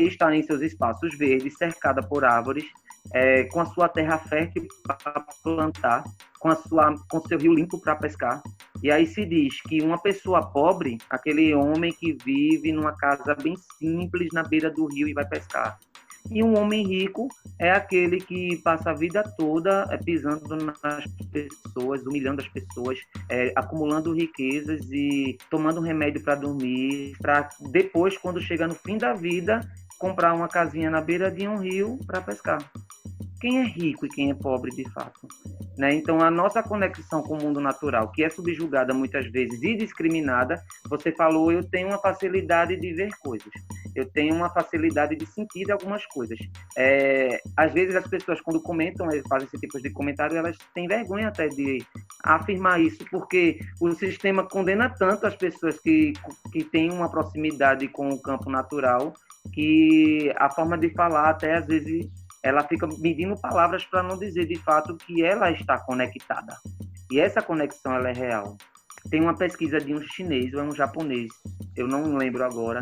está 0.01 0.35
em 0.35 0.43
seus 0.43 0.61
espaços 0.63 1.17
verdes, 1.17 1.57
cercada 1.57 2.03
por 2.03 2.25
árvores, 2.25 2.65
é, 3.15 3.45
com 3.45 3.61
a 3.61 3.67
sua 3.67 3.89
terra 3.89 4.19
fértil 4.19 4.67
para 4.85 5.25
plantar, 5.43 6.05
com 6.41 6.49
a 6.49 6.57
sua 6.57 6.95
com 7.09 7.21
seu 7.21 7.39
rio 7.39 7.55
limpo 7.55 7.79
para 7.79 7.95
pescar. 7.95 8.43
E 8.83 8.91
aí 8.91 9.07
se 9.07 9.25
diz 9.25 9.61
que 9.63 9.81
uma 9.83 9.99
pessoa 10.03 10.51
pobre, 10.51 10.99
aquele 11.09 11.55
homem 11.55 11.93
que 11.93 12.17
vive 12.25 12.73
numa 12.73 12.97
casa 12.97 13.37
bem 13.41 13.55
simples 13.79 14.31
na 14.33 14.43
beira 14.43 14.71
do 14.71 14.87
rio 14.87 15.07
e 15.07 15.13
vai 15.15 15.29
pescar. 15.29 15.79
E 16.29 16.43
um 16.43 16.59
homem 16.59 16.87
rico 16.87 17.29
é 17.59 17.71
aquele 17.71 18.19
que 18.19 18.57
passa 18.59 18.91
a 18.91 18.95
vida 18.95 19.23
toda 19.39 19.87
é, 19.91 19.97
pisando 19.97 20.57
nas 20.57 21.07
pessoas, 21.33 22.03
humilhando 22.03 22.43
as 22.43 22.49
pessoas, 22.49 22.99
é, 23.29 23.53
acumulando 23.57 24.13
riquezas 24.13 24.85
e 24.91 25.39
tomando 25.51 25.81
remédio 25.81 26.23
para 26.23 26.35
dormir, 26.35 27.17
para 27.21 27.49
depois, 27.71 28.19
quando 28.19 28.41
chega 28.41 28.67
no 28.67 28.75
fim 28.75 28.99
da 28.99 29.15
vida, 29.15 29.61
comprar 29.99 30.35
uma 30.35 30.49
casinha 30.49 30.91
na 30.91 31.01
beira 31.01 31.31
de 31.31 31.49
um 31.49 31.57
rio 31.57 31.99
para 32.07 32.21
pescar. 32.21 32.59
Quem 33.41 33.59
é 33.59 33.63
rico 33.63 34.05
e 34.05 34.09
quem 34.09 34.31
é 34.31 34.35
pobre 34.35 34.71
de 34.71 34.89
fato? 34.91 35.27
Né? 35.79 35.95
Então, 35.95 36.21
a 36.21 36.31
nossa 36.31 36.63
conexão 36.63 37.23
com 37.23 37.39
o 37.39 37.43
mundo 37.43 37.59
natural, 37.59 38.13
que 38.13 38.23
é 38.23 38.29
subjugada 38.29 38.93
muitas 38.93 39.27
vezes 39.31 39.63
e 39.63 39.77
discriminada, 39.77 40.63
você 40.89 41.11
falou, 41.11 41.51
eu 41.51 41.65
tenho 41.65 41.89
uma 41.89 41.99
facilidade 41.99 42.77
de 42.77 42.93
ver 42.93 43.11
coisas. 43.23 43.49
Eu 43.97 44.05
tenho 44.11 44.35
uma 44.35 44.51
facilidade 44.51 45.17
de 45.17 45.25
sentir 45.25 45.73
algumas 45.73 46.05
coisas. 46.07 46.39
É, 46.77 47.41
às 47.57 47.73
vezes 47.73 47.97
as 47.97 48.07
pessoas 48.07 48.43
quando 48.43 48.63
comentam, 48.63 49.09
fazem 49.27 49.49
esse 49.49 49.59
tipo 49.59 49.81
de 49.81 49.91
comentário, 49.91 50.37
elas 50.37 50.59
têm 50.75 50.87
vergonha 50.87 51.29
até 51.29 51.49
de 51.49 51.79
afirmar 52.23 52.79
isso, 52.79 53.05
porque 53.11 53.59
o 53.81 53.91
sistema 53.93 54.47
condena 54.47 54.91
tanto 54.91 55.27
as 55.27 55.35
pessoas 55.35 55.81
que, 55.81 56.13
que 56.53 56.63
têm 56.63 56.93
uma 56.93 57.11
proximidade 57.11 57.89
com 57.89 58.11
o 58.11 58.21
campo 58.21 58.51
natural, 58.51 59.15
que 59.55 60.31
a 60.37 60.51
forma 60.51 60.77
de 60.77 60.91
falar 60.91 61.31
até 61.31 61.57
às 61.57 61.67
vezes 61.67 62.07
ela 62.43 62.63
fica 62.65 62.87
medindo 62.99 63.41
palavras 63.41 63.85
para 63.85 64.03
não 64.03 64.19
dizer 64.19 64.47
de 64.47 64.57
fato 64.57 64.97
que 64.97 65.23
ela 65.23 65.51
está 65.51 65.79
conectada. 65.79 66.57
E 67.11 67.21
essa 67.21 67.43
conexão 67.43 67.95
ela 67.95 68.11
é 68.11 68.13
real. 68.13 68.57
Tem 69.11 69.21
uma 69.21 69.37
pesquisa 69.37 69.79
de 69.79 69.95
um 69.95 70.01
chinês 70.03 70.53
ou 70.55 70.61
é 70.61 70.63
um 70.63 70.75
japonês, 70.75 71.33
eu 71.77 71.87
não 71.87 72.17
lembro 72.17 72.45
agora, 72.45 72.81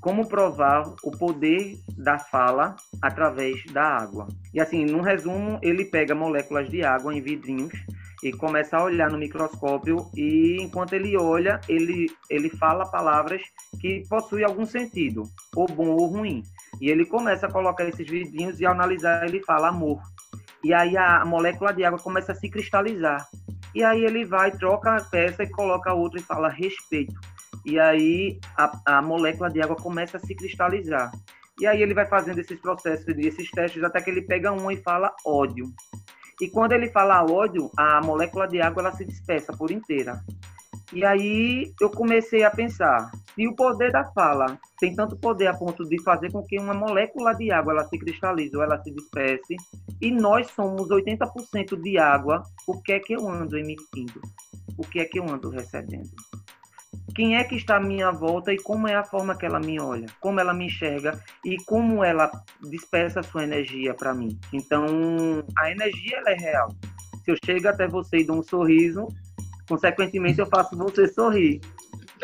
como 0.00 0.28
provar 0.28 0.82
o 1.02 1.10
poder 1.10 1.78
da 1.96 2.18
fala 2.18 2.76
através 3.02 3.64
da 3.66 3.82
água. 3.82 4.26
E 4.54 4.60
assim, 4.60 4.84
no 4.84 5.02
resumo, 5.02 5.58
ele 5.62 5.84
pega 5.84 6.14
moléculas 6.14 6.68
de 6.68 6.84
água 6.84 7.14
em 7.14 7.20
vidrinhos 7.20 7.72
e 8.22 8.32
começa 8.32 8.76
a 8.76 8.84
olhar 8.84 9.10
no 9.10 9.18
microscópio 9.18 10.10
e 10.14 10.56
enquanto 10.60 10.92
ele 10.92 11.16
olha, 11.16 11.60
ele, 11.68 12.10
ele 12.28 12.50
fala 12.50 12.90
palavras 12.90 13.42
que 13.80 14.02
possuem 14.08 14.44
algum 14.44 14.66
sentido, 14.66 15.22
ou 15.54 15.66
bom 15.66 15.88
ou 15.88 16.06
ruim. 16.06 16.42
E 16.80 16.90
ele 16.90 17.06
começa 17.06 17.46
a 17.46 17.52
colocar 17.52 17.84
esses 17.88 18.08
vidrinhos 18.08 18.60
e 18.60 18.66
ao 18.66 18.72
analisar 18.72 19.26
ele 19.26 19.42
fala 19.44 19.68
amor. 19.68 20.00
E 20.64 20.74
aí 20.74 20.96
a 20.96 21.24
molécula 21.24 21.72
de 21.72 21.84
água 21.84 21.98
começa 21.98 22.32
a 22.32 22.34
se 22.34 22.48
cristalizar. 22.48 23.26
E 23.74 23.84
aí 23.84 24.04
ele 24.04 24.24
vai, 24.24 24.50
troca 24.50 24.96
a 24.96 25.04
peça 25.04 25.44
e 25.44 25.50
coloca 25.50 25.94
outra 25.94 26.18
e 26.18 26.22
fala 26.22 26.48
respeito. 26.48 27.14
E 27.64 27.78
aí 27.78 28.40
a, 28.56 28.96
a 28.98 29.02
molécula 29.02 29.50
de 29.50 29.62
água 29.62 29.76
começa 29.76 30.16
a 30.16 30.20
se 30.20 30.34
cristalizar. 30.34 31.12
E 31.60 31.66
aí 31.66 31.82
ele 31.82 31.94
vai 31.94 32.06
fazendo 32.06 32.38
esses 32.38 32.58
processos, 32.60 33.06
esses 33.08 33.50
testes, 33.50 33.82
até 33.82 34.00
que 34.00 34.10
ele 34.10 34.22
pega 34.22 34.52
um 34.52 34.70
e 34.70 34.76
fala 34.76 35.12
ódio. 35.26 35.66
E 36.40 36.48
quando 36.48 36.72
ele 36.72 36.88
fala 36.90 37.24
ódio, 37.24 37.70
a 37.76 38.00
molécula 38.00 38.46
de 38.46 38.60
água 38.60 38.82
ela 38.82 38.92
se 38.92 39.04
dispersa 39.04 39.52
por 39.52 39.70
inteira. 39.70 40.20
E 40.92 41.04
aí 41.04 41.72
eu 41.80 41.90
comecei 41.90 42.44
a 42.44 42.50
pensar, 42.50 43.10
se 43.34 43.46
o 43.46 43.54
poder 43.54 43.92
da 43.92 44.04
fala 44.12 44.58
tem 44.78 44.94
tanto 44.94 45.16
poder 45.16 45.48
a 45.48 45.54
ponto 45.54 45.84
de 45.84 46.02
fazer 46.02 46.32
com 46.32 46.42
que 46.42 46.58
uma 46.58 46.72
molécula 46.72 47.34
de 47.34 47.50
água 47.50 47.72
ela 47.72 47.84
se 47.84 47.98
cristalize 47.98 48.56
ou 48.56 48.62
ela 48.62 48.82
se 48.82 48.90
disperse, 48.90 49.56
e 50.00 50.10
nós 50.10 50.46
somos 50.52 50.88
80% 50.88 51.80
de 51.82 51.98
água, 51.98 52.42
o 52.66 52.80
que 52.80 52.92
é 52.92 53.00
que 53.00 53.12
eu 53.12 53.28
ando 53.28 53.58
emitindo? 53.58 54.20
O 54.78 54.82
que 54.82 55.00
é 55.00 55.04
que 55.04 55.18
eu 55.18 55.28
ando 55.28 55.50
recebendo? 55.50 56.08
Quem 57.14 57.36
é 57.36 57.44
que 57.44 57.56
está 57.56 57.76
à 57.76 57.80
minha 57.80 58.10
volta 58.10 58.52
e 58.52 58.58
como 58.58 58.86
é 58.86 58.94
a 58.94 59.04
forma 59.04 59.36
que 59.36 59.44
ela 59.44 59.58
me 59.58 59.80
olha, 59.80 60.06
como 60.20 60.38
ela 60.38 60.54
me 60.54 60.66
enxerga 60.66 61.18
e 61.44 61.56
como 61.64 62.04
ela 62.04 62.30
dispersa 62.70 63.20
a 63.20 63.22
sua 63.22 63.44
energia 63.44 63.94
para 63.94 64.14
mim. 64.14 64.38
Então, 64.52 64.86
a 65.58 65.70
energia 65.70 66.18
ela 66.18 66.30
é 66.30 66.36
real. 66.36 66.68
Se 67.24 67.32
eu 67.32 67.36
chego 67.44 67.68
até 67.68 67.88
você 67.88 68.18
e 68.18 68.24
dou 68.24 68.38
um 68.38 68.42
sorriso, 68.42 69.08
consequentemente 69.68 70.38
eu 70.38 70.46
faço 70.46 70.76
você 70.76 71.08
sorrir. 71.08 71.60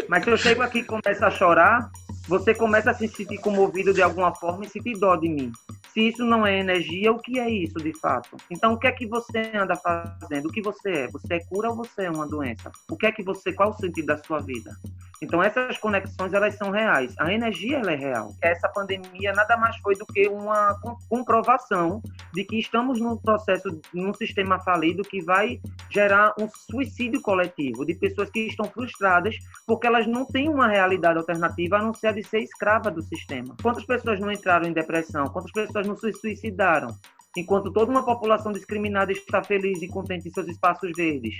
Mas 0.08 0.24
se 0.24 0.30
eu 0.30 0.36
chego 0.36 0.62
aqui 0.62 0.78
e 0.78 0.84
começo 0.84 1.24
a 1.24 1.30
chorar, 1.30 1.90
você 2.26 2.54
começa 2.54 2.90
a 2.90 2.94
se 2.94 3.06
sentir 3.08 3.38
comovido 3.38 3.92
de 3.92 4.02
alguma 4.02 4.34
forma 4.34 4.64
e 4.64 4.68
sentir 4.68 4.98
dó 4.98 5.16
de 5.16 5.28
mim. 5.28 5.52
Se 5.94 6.08
isso 6.08 6.24
não 6.24 6.44
é 6.44 6.58
energia, 6.58 7.12
o 7.12 7.20
que 7.20 7.38
é 7.38 7.48
isso 7.48 7.78
de 7.78 7.96
fato? 7.96 8.36
Então, 8.50 8.72
o 8.72 8.78
que 8.78 8.88
é 8.88 8.92
que 8.92 9.06
você 9.06 9.52
anda 9.54 9.76
fazendo? 9.76 10.48
O 10.48 10.52
que 10.52 10.60
você 10.60 10.90
é? 10.90 11.08
Você 11.08 11.34
é 11.34 11.44
cura 11.44 11.70
ou 11.70 11.76
você 11.76 12.06
é 12.06 12.10
uma 12.10 12.26
doença? 12.26 12.72
O 12.90 12.96
que 12.96 13.06
é 13.06 13.12
que 13.12 13.22
você, 13.22 13.52
qual 13.52 13.70
o 13.70 13.74
sentido 13.74 14.06
da 14.06 14.18
sua 14.18 14.40
vida? 14.40 14.76
Então 15.24 15.42
essas 15.42 15.78
conexões 15.78 16.32
elas 16.32 16.54
são 16.54 16.70
reais. 16.70 17.14
A 17.18 17.32
energia 17.32 17.78
ela 17.78 17.92
é 17.92 17.96
real. 17.96 18.34
Essa 18.42 18.68
pandemia 18.68 19.32
nada 19.32 19.56
mais 19.56 19.76
foi 19.78 19.96
do 19.96 20.06
que 20.06 20.28
uma 20.28 20.78
comprovação 21.08 22.02
de 22.32 22.44
que 22.44 22.58
estamos 22.58 23.00
num 23.00 23.16
processo, 23.16 23.80
num 23.92 24.12
sistema 24.12 24.60
falido 24.60 25.02
que 25.02 25.24
vai 25.24 25.60
gerar 25.90 26.34
um 26.38 26.48
suicídio 26.48 27.20
coletivo 27.22 27.84
de 27.84 27.94
pessoas 27.94 28.30
que 28.30 28.40
estão 28.40 28.66
frustradas 28.66 29.36
porque 29.66 29.86
elas 29.86 30.06
não 30.06 30.26
têm 30.26 30.48
uma 30.48 30.68
realidade 30.68 31.18
alternativa 31.18 31.78
a 31.78 31.82
não 31.82 31.94
ser 31.94 32.08
a 32.08 32.12
de 32.12 32.22
ser 32.22 32.40
escrava 32.40 32.90
do 32.90 33.02
sistema. 33.02 33.56
Quantas 33.62 33.84
pessoas 33.84 34.20
não 34.20 34.30
entraram 34.30 34.68
em 34.68 34.72
depressão? 34.72 35.24
Quantas 35.28 35.52
pessoas 35.52 35.86
não 35.86 35.96
se 35.96 36.12
suicidaram? 36.12 36.88
Enquanto 37.36 37.72
toda 37.72 37.90
uma 37.90 38.04
população 38.04 38.52
discriminada 38.52 39.10
está 39.10 39.42
feliz 39.42 39.82
e 39.82 39.88
contente 39.88 40.28
em 40.28 40.30
seus 40.30 40.46
espaços 40.46 40.92
verdes, 40.96 41.34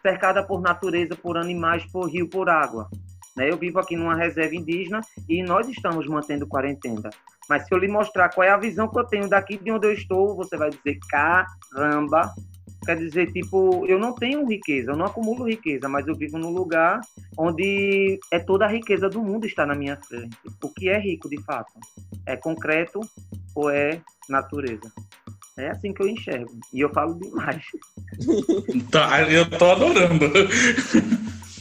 cercada 0.00 0.44
por 0.44 0.60
natureza, 0.60 1.16
por 1.16 1.36
animais, 1.36 1.84
por 1.90 2.08
rio, 2.08 2.28
por 2.28 2.48
água. 2.48 2.88
Né? 3.36 3.50
Eu 3.50 3.56
vivo 3.56 3.78
aqui 3.78 3.96
numa 3.96 4.14
reserva 4.14 4.54
indígena 4.54 5.00
e 5.28 5.42
nós 5.42 5.68
estamos 5.68 6.06
mantendo 6.06 6.46
quarentena. 6.46 7.10
Mas 7.48 7.66
se 7.66 7.74
eu 7.74 7.78
lhe 7.78 7.88
mostrar 7.88 8.28
qual 8.30 8.46
é 8.46 8.50
a 8.50 8.56
visão 8.56 8.88
que 8.88 8.98
eu 8.98 9.04
tenho 9.04 9.28
daqui 9.28 9.56
de 9.56 9.70
onde 9.70 9.86
eu 9.86 9.92
estou, 9.92 10.36
você 10.36 10.56
vai 10.56 10.70
dizer: 10.70 10.98
caramba! 11.08 12.32
Quer 12.84 12.96
dizer, 12.96 13.32
tipo, 13.32 13.86
eu 13.86 13.96
não 13.96 14.12
tenho 14.12 14.44
riqueza, 14.44 14.90
eu 14.90 14.96
não 14.96 15.06
acumulo 15.06 15.48
riqueza, 15.48 15.88
mas 15.88 16.06
eu 16.08 16.16
vivo 16.16 16.36
num 16.36 16.50
lugar 16.50 17.00
onde 17.38 18.18
é 18.32 18.40
toda 18.40 18.64
a 18.64 18.68
riqueza 18.68 19.08
do 19.08 19.22
mundo 19.22 19.46
está 19.46 19.64
na 19.64 19.74
minha 19.74 19.96
frente. 19.96 20.36
O 20.60 20.68
que 20.68 20.88
é 20.88 20.98
rico 20.98 21.28
de 21.28 21.40
fato? 21.42 21.72
É 22.26 22.36
concreto 22.36 22.98
ou 23.54 23.70
é 23.70 24.00
natureza? 24.28 24.92
É 25.56 25.70
assim 25.70 25.92
que 25.92 26.02
eu 26.02 26.08
enxergo. 26.08 26.50
E 26.72 26.80
eu 26.80 26.90
falo 26.90 27.14
demais. 27.14 27.64
Tá, 28.90 29.30
eu 29.30 29.48
tô 29.48 29.70
adorando. 29.70 30.26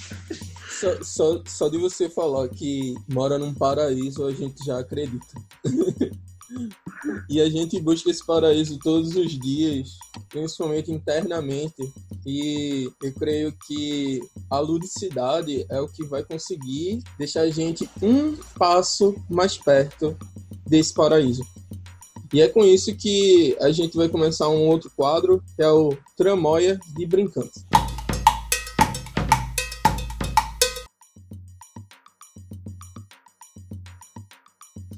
Só, 0.81 1.03
só, 1.03 1.43
só 1.45 1.69
de 1.69 1.77
você 1.77 2.09
falar 2.09 2.49
que 2.49 2.95
mora 3.07 3.37
num 3.37 3.53
paraíso, 3.53 4.25
a 4.25 4.31
gente 4.31 4.65
já 4.65 4.79
acredita. 4.79 5.27
e 7.29 7.39
a 7.39 7.47
gente 7.47 7.79
busca 7.79 8.09
esse 8.09 8.25
paraíso 8.25 8.79
todos 8.79 9.15
os 9.15 9.39
dias, 9.39 9.95
principalmente 10.27 10.91
internamente. 10.91 11.93
E 12.25 12.89
eu 12.99 13.13
creio 13.13 13.55
que 13.67 14.21
a 14.49 14.59
ludicidade 14.59 15.67
é 15.69 15.79
o 15.79 15.87
que 15.87 16.03
vai 16.03 16.23
conseguir 16.23 17.03
deixar 17.15 17.41
a 17.41 17.49
gente 17.51 17.87
um 18.01 18.35
passo 18.57 19.15
mais 19.29 19.59
perto 19.59 20.17
desse 20.65 20.95
paraíso. 20.95 21.45
E 22.33 22.41
é 22.41 22.47
com 22.47 22.63
isso 22.63 22.95
que 22.95 23.55
a 23.59 23.71
gente 23.71 23.95
vai 23.95 24.09
começar 24.09 24.49
um 24.49 24.67
outro 24.67 24.89
quadro, 24.95 25.43
que 25.55 25.61
é 25.61 25.69
o 25.69 25.95
Tramóia 26.17 26.79
de 26.95 27.05
Brincantes. 27.05 27.65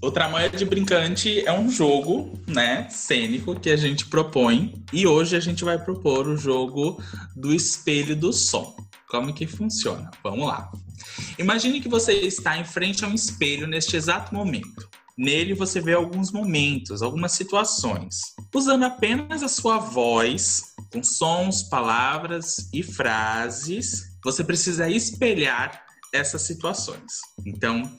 O 0.03 0.11
Tramoia 0.11 0.49
de 0.49 0.65
Brincante 0.65 1.47
é 1.47 1.57
um 1.57 1.71
jogo, 1.71 2.37
né, 2.45 2.89
cênico 2.89 3.57
que 3.57 3.69
a 3.69 3.77
gente 3.77 4.07
propõe 4.07 4.83
e 4.91 5.07
hoje 5.07 5.33
a 5.33 5.39
gente 5.39 5.63
vai 5.63 5.81
propor 5.81 6.27
o 6.27 6.35
jogo 6.35 7.01
do 7.33 7.53
espelho 7.53 8.13
do 8.13 8.33
som. 8.33 8.75
Como 9.07 9.33
que 9.33 9.47
funciona? 9.47 10.11
Vamos 10.21 10.45
lá. 10.45 10.69
Imagine 11.39 11.79
que 11.79 11.87
você 11.87 12.11
está 12.15 12.57
em 12.57 12.65
frente 12.65 13.05
a 13.05 13.07
um 13.07 13.13
espelho 13.13 13.65
neste 13.65 13.95
exato 13.95 14.35
momento. 14.35 14.89
Nele 15.17 15.53
você 15.53 15.79
vê 15.79 15.93
alguns 15.93 16.33
momentos, 16.33 17.01
algumas 17.01 17.31
situações. 17.31 18.17
Usando 18.53 18.83
apenas 18.83 19.41
a 19.41 19.47
sua 19.47 19.77
voz, 19.77 20.73
com 20.91 21.01
sons, 21.01 21.63
palavras 21.63 22.69
e 22.73 22.83
frases, 22.83 24.03
você 24.21 24.43
precisa 24.43 24.89
espelhar 24.89 25.81
essas 26.11 26.41
situações. 26.41 27.21
Então, 27.45 27.89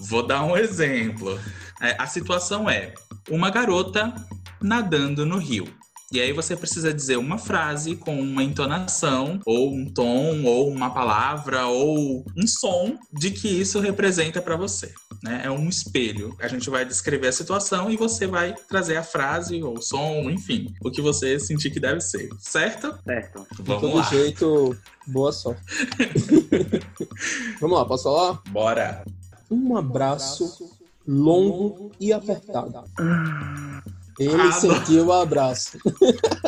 Vou 0.00 0.26
dar 0.26 0.44
um 0.44 0.56
exemplo. 0.56 1.38
É, 1.80 1.96
a 1.98 2.06
situação 2.06 2.68
é 2.68 2.94
uma 3.30 3.50
garota 3.50 4.14
nadando 4.60 5.24
no 5.24 5.38
rio. 5.38 5.66
E 6.12 6.20
aí 6.20 6.32
você 6.32 6.56
precisa 6.56 6.94
dizer 6.94 7.16
uma 7.16 7.36
frase 7.36 7.96
com 7.96 8.20
uma 8.20 8.42
entonação, 8.42 9.40
ou 9.44 9.74
um 9.74 9.92
tom, 9.92 10.44
ou 10.44 10.70
uma 10.70 10.88
palavra, 10.90 11.66
ou 11.66 12.24
um 12.36 12.46
som 12.46 12.96
de 13.12 13.32
que 13.32 13.48
isso 13.48 13.80
representa 13.80 14.40
para 14.40 14.56
você. 14.56 14.94
Né? 15.20 15.42
É 15.44 15.50
um 15.50 15.68
espelho. 15.68 16.36
A 16.38 16.46
gente 16.46 16.70
vai 16.70 16.84
descrever 16.84 17.26
a 17.26 17.32
situação 17.32 17.90
e 17.90 17.96
você 17.96 18.24
vai 18.24 18.54
trazer 18.68 18.96
a 18.96 19.02
frase 19.02 19.60
ou 19.60 19.78
o 19.78 19.82
som, 19.82 20.30
enfim, 20.30 20.72
o 20.84 20.92
que 20.92 21.02
você 21.02 21.40
sentir 21.40 21.70
que 21.70 21.80
deve 21.80 22.00
ser. 22.00 22.28
Certo? 22.38 22.96
Certo. 23.04 23.44
Vamos 23.58 23.82
De 23.82 23.88
todo 23.88 23.96
lá. 23.96 24.02
jeito, 24.04 24.76
boa 25.08 25.32
sorte. 25.32 25.60
Vamos 27.60 27.78
lá, 27.78 27.84
posso 27.84 28.04
falar? 28.04 28.40
Bora 28.50 29.04
um 29.50 29.76
abraço 29.76 30.70
longo 31.06 31.92
e 32.00 32.12
apertado. 32.12 32.84
Ele 34.18 34.52
sentiu 34.52 35.06
o 35.06 35.12
abraço. 35.12 35.78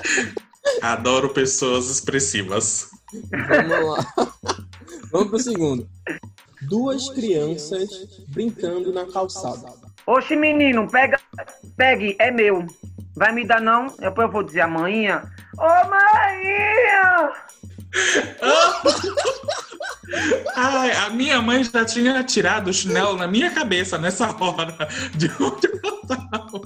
Adoro 0.82 1.30
pessoas 1.30 1.88
expressivas. 1.88 2.88
Vamos 3.30 3.88
lá. 3.88 4.06
Vamos 5.10 5.28
pro 5.28 5.38
segundo. 5.38 5.88
Duas 6.62 7.08
crianças 7.10 7.88
brincando 8.28 8.92
na 8.92 9.06
calçada. 9.06 9.72
Oxe, 10.06 10.36
menino, 10.36 10.88
pega, 10.88 11.18
pegue, 11.76 12.16
é 12.18 12.30
meu. 12.30 12.66
Vai 13.14 13.32
me 13.32 13.46
dar 13.46 13.60
não? 13.60 13.88
Depois 13.98 14.26
eu 14.26 14.32
vou 14.32 14.42
dizer 14.42 14.62
a 14.62 14.68
manhã. 14.68 15.30
Ô, 15.58 15.62
oh, 15.62 15.88
manhã! 15.88 17.32
Ai, 20.54 20.90
a 20.92 21.11
minha 21.11 21.40
mãe 21.40 21.62
já 21.64 21.85
tinha 21.85 22.23
tirado 22.25 22.68
o 22.68 22.73
chinelo 22.73 23.16
na 23.16 23.26
minha 23.26 23.50
cabeça 23.50 23.99
nessa 23.99 24.30
hora 24.42 24.75
de 25.14 25.26
onde 25.40 25.66
eu 25.66 26.07
tava. 26.07 26.61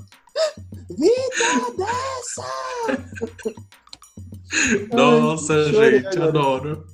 Vida 0.91 1.73
dessa! 1.77 2.47
Nossa, 4.93 5.55
Ai, 5.55 5.73
gente, 5.73 6.07
agora. 6.19 6.29
adoro. 6.29 6.87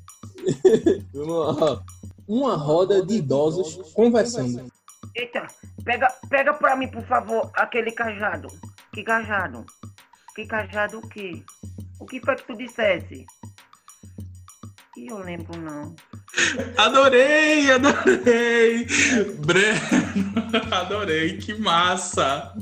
Vamos 1.12 1.60
lá. 1.60 1.82
Uma 2.26 2.56
roda 2.56 3.04
de 3.04 3.16
idosos 3.16 3.92
conversando. 3.92 4.70
Eita, 5.14 5.46
pega, 5.84 6.08
pega 6.28 6.54
pra 6.54 6.74
mim, 6.76 6.88
por 6.88 7.04
favor, 7.06 7.50
aquele 7.54 7.92
cajado. 7.92 8.48
Que 8.92 9.02
cajado? 9.02 9.64
Que 10.34 10.46
cajado 10.46 10.98
o 10.98 11.08
quê? 11.08 11.42
O 11.98 12.04
que 12.06 12.20
foi 12.20 12.36
que 12.36 12.46
tu 12.46 12.56
dissesse? 12.56 13.26
Eu 15.06 15.18
lembro 15.18 15.58
não. 15.60 15.94
Adorei, 16.76 17.70
adorei. 17.70 18.86
Breno, 19.38 20.72
adorei, 20.72 21.36
que 21.38 21.54
massa. 21.54 22.54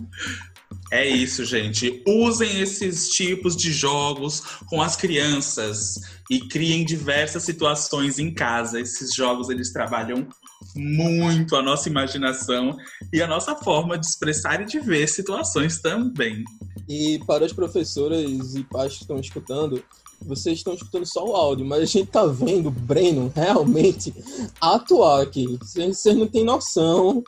É 0.92 1.04
isso, 1.06 1.44
gente. 1.44 2.02
Usem 2.06 2.60
esses 2.60 3.08
tipos 3.10 3.56
de 3.56 3.72
jogos 3.72 4.40
com 4.68 4.80
as 4.80 4.94
crianças 4.94 5.94
e 6.30 6.40
criem 6.40 6.84
diversas 6.84 7.42
situações 7.42 8.18
em 8.18 8.32
casa. 8.32 8.80
Esses 8.80 9.14
jogos 9.14 9.48
eles 9.48 9.72
trabalham 9.72 10.28
muito 10.74 11.56
a 11.56 11.62
nossa 11.62 11.88
imaginação 11.88 12.76
e 13.12 13.20
a 13.20 13.26
nossa 13.26 13.56
forma 13.56 13.98
de 13.98 14.06
expressar 14.06 14.60
e 14.60 14.64
de 14.64 14.78
ver 14.78 15.08
situações 15.08 15.80
também. 15.80 16.44
E 16.88 17.18
para 17.26 17.44
as 17.44 17.52
professoras 17.52 18.54
e 18.54 18.62
pais 18.62 18.94
que 18.94 19.02
estão 19.02 19.18
escutando, 19.18 19.82
vocês 20.22 20.58
estão 20.58 20.74
escutando 20.74 21.06
só 21.06 21.24
o 21.24 21.36
áudio, 21.36 21.66
mas 21.66 21.82
a 21.82 21.86
gente 21.86 22.10
tá 22.10 22.26
vendo 22.26 22.68
o 22.68 22.70
Breno 22.70 23.32
realmente 23.34 24.14
atuar 24.60 25.22
aqui. 25.22 25.58
Vocês 25.60 26.16
não 26.16 26.26
têm 26.26 26.44
noção 26.44 27.22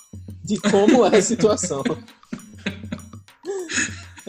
de 0.44 0.60
como 0.60 1.06
é 1.06 1.16
a 1.16 1.22
situação. 1.22 1.82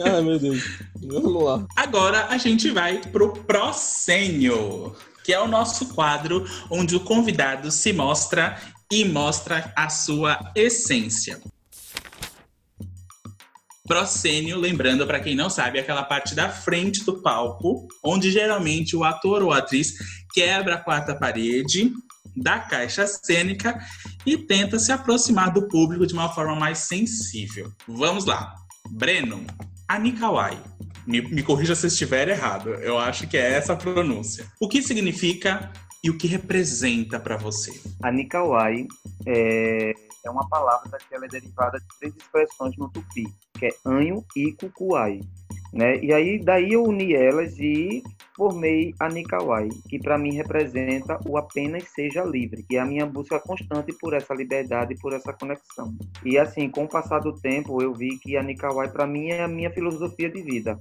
Ai, 0.02 0.22
meu 0.22 0.38
Deus. 0.38 0.62
Vamos 1.02 1.42
lá. 1.42 1.66
Agora 1.76 2.26
a 2.26 2.38
gente 2.38 2.70
vai 2.70 2.98
pro 2.98 3.32
Procênio, 3.32 4.94
que 5.24 5.32
é 5.32 5.40
o 5.40 5.48
nosso 5.48 5.94
quadro 5.94 6.44
onde 6.70 6.96
o 6.96 7.00
convidado 7.00 7.70
se 7.70 7.92
mostra 7.92 8.58
e 8.90 9.04
mostra 9.04 9.72
a 9.76 9.88
sua 9.88 10.52
essência. 10.54 11.40
Procênio, 13.90 14.56
lembrando 14.56 15.04
para 15.04 15.18
quem 15.18 15.34
não 15.34 15.50
sabe, 15.50 15.78
é 15.78 15.80
aquela 15.80 16.04
parte 16.04 16.32
da 16.32 16.48
frente 16.48 17.04
do 17.04 17.20
palco, 17.20 17.88
onde 18.04 18.30
geralmente 18.30 18.94
o 18.94 19.02
ator 19.02 19.42
ou 19.42 19.52
atriz 19.52 19.94
quebra 20.32 20.76
a 20.76 20.78
quarta 20.78 21.12
parede 21.12 21.92
da 22.36 22.60
caixa 22.60 23.04
cênica 23.08 23.84
e 24.24 24.38
tenta 24.38 24.78
se 24.78 24.92
aproximar 24.92 25.52
do 25.52 25.66
público 25.66 26.06
de 26.06 26.14
uma 26.14 26.28
forma 26.28 26.54
mais 26.54 26.78
sensível. 26.78 27.72
Vamos 27.88 28.26
lá. 28.26 28.54
Breno, 28.92 29.44
Anikawai. 29.88 30.56
Me, 31.04 31.20
me 31.22 31.42
corrija 31.42 31.74
se 31.74 31.88
estiver 31.88 32.28
errado. 32.28 32.70
Eu 32.74 32.96
acho 32.96 33.26
que 33.26 33.36
é 33.36 33.54
essa 33.54 33.72
a 33.72 33.76
pronúncia. 33.76 34.46
O 34.60 34.68
que 34.68 34.84
significa 34.84 35.68
e 36.02 36.10
o 36.10 36.16
que 36.16 36.26
representa 36.26 37.20
para 37.20 37.36
você? 37.36 37.78
A 38.02 38.10
Nikawai 38.10 38.86
é, 39.26 39.92
é 40.24 40.30
uma 40.30 40.48
palavra 40.48 40.98
que 40.98 41.14
ela 41.14 41.26
é 41.26 41.28
derivada 41.28 41.78
de 41.78 41.86
três 41.98 42.14
expressões 42.16 42.76
no 42.76 42.88
tupi, 42.88 43.26
que 43.58 43.66
é 43.66 43.70
anho 43.84 44.24
e 44.34 44.52
cucuai. 44.52 45.20
Né? 45.72 46.02
E 46.02 46.12
aí 46.12 46.42
daí 46.42 46.72
eu 46.72 46.82
uni 46.82 47.14
elas 47.14 47.56
e 47.58 48.02
formei 48.34 48.94
a 48.98 49.08
Nikawai, 49.08 49.68
que 49.88 49.98
para 49.98 50.18
mim 50.18 50.34
representa 50.34 51.20
o 51.28 51.36
apenas 51.36 51.84
seja 51.94 52.24
livre, 52.24 52.64
que 52.64 52.76
é 52.76 52.80
a 52.80 52.86
minha 52.86 53.06
busca 53.06 53.38
constante 53.38 53.92
por 53.92 54.14
essa 54.14 54.34
liberdade 54.34 54.94
e 54.94 54.98
por 54.98 55.12
essa 55.12 55.32
conexão. 55.32 55.94
E 56.24 56.38
assim, 56.38 56.68
com 56.70 56.84
o 56.84 56.88
passar 56.88 57.20
do 57.20 57.34
tempo, 57.34 57.82
eu 57.82 57.92
vi 57.92 58.18
que 58.18 58.36
a 58.36 58.42
Nikawai 58.42 58.90
para 58.90 59.06
mim 59.06 59.28
é 59.28 59.42
a 59.42 59.48
minha 59.48 59.70
filosofia 59.70 60.30
de 60.30 60.42
vida. 60.42 60.78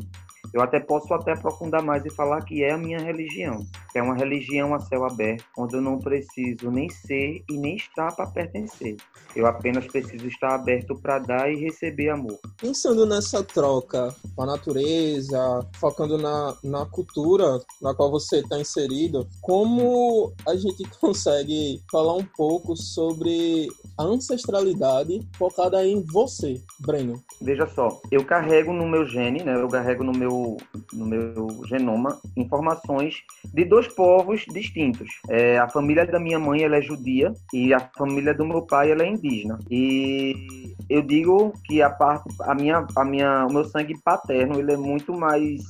Eu 0.53 0.61
até 0.61 0.79
posso 0.79 1.13
até 1.13 1.33
aprofundar 1.33 1.83
mais 1.83 2.05
e 2.05 2.09
falar 2.09 2.41
que 2.43 2.63
é 2.63 2.71
a 2.71 2.77
minha 2.77 2.99
religião, 2.99 3.65
é 3.95 4.01
uma 4.01 4.15
religião 4.15 4.73
a 4.73 4.79
céu 4.79 5.05
aberto, 5.05 5.43
onde 5.57 5.75
eu 5.75 5.81
não 5.81 5.99
preciso 5.99 6.71
nem 6.71 6.89
ser 6.89 7.43
e 7.49 7.57
nem 7.57 7.75
estar 7.75 8.15
para 8.15 8.27
pertencer. 8.27 8.95
Eu 9.35 9.45
apenas 9.45 9.85
preciso 9.85 10.27
estar 10.27 10.55
aberto 10.55 10.95
para 10.95 11.19
dar 11.19 11.51
e 11.51 11.55
receber 11.55 12.09
amor. 12.09 12.39
Pensando 12.59 13.05
nessa 13.05 13.43
troca 13.43 14.13
com 14.35 14.43
a 14.43 14.45
natureza, 14.45 15.67
focando 15.79 16.17
na, 16.17 16.55
na 16.63 16.85
cultura 16.85 17.59
na 17.81 17.93
qual 17.93 18.09
você 18.09 18.39
está 18.39 18.59
inserido, 18.59 19.27
como 19.41 20.33
a 20.47 20.55
gente 20.55 20.83
consegue 20.99 21.81
falar 21.91 22.15
um 22.15 22.25
pouco 22.35 22.75
sobre 22.75 23.67
a 23.99 24.03
ancestralidade 24.03 25.19
focada 25.37 25.85
em 25.85 26.01
você, 26.01 26.61
Breno? 26.79 27.21
Veja 27.41 27.67
só, 27.67 27.99
eu 28.09 28.23
carrego 28.23 28.71
no 28.71 28.87
meu 28.87 29.05
gene, 29.05 29.43
né? 29.43 29.61
Eu 29.61 29.67
carrego 29.67 30.05
no 30.05 30.13
meu, 30.13 30.55
no 30.93 31.05
meu 31.05 31.47
genoma 31.67 32.17
informações 32.37 33.15
de 33.53 33.65
dois 33.65 33.89
povos 33.89 34.45
distintos. 34.53 35.09
É, 35.29 35.59
a 35.59 35.67
família 35.67 36.05
da 36.05 36.17
minha 36.17 36.39
mãe 36.39 36.63
ela 36.63 36.77
é 36.77 36.81
judia 36.81 37.33
e 37.53 37.73
a 37.73 37.79
família 37.97 38.33
do 38.33 38.45
meu 38.45 38.61
pai 38.61 38.89
ela 38.89 39.03
é 39.03 39.09
indígena. 39.09 39.59
E 39.69 40.73
eu 40.89 41.01
digo 41.01 41.51
que 41.65 41.81
a 41.81 41.89
parte, 41.89 42.23
a 42.43 42.55
minha, 42.55 42.87
a 42.95 43.03
minha, 43.03 43.47
o 43.47 43.51
meu 43.51 43.65
sangue 43.65 43.99
paterno 44.01 44.57
ele 44.57 44.71
é 44.71 44.77
muito 44.77 45.13
mais 45.13 45.61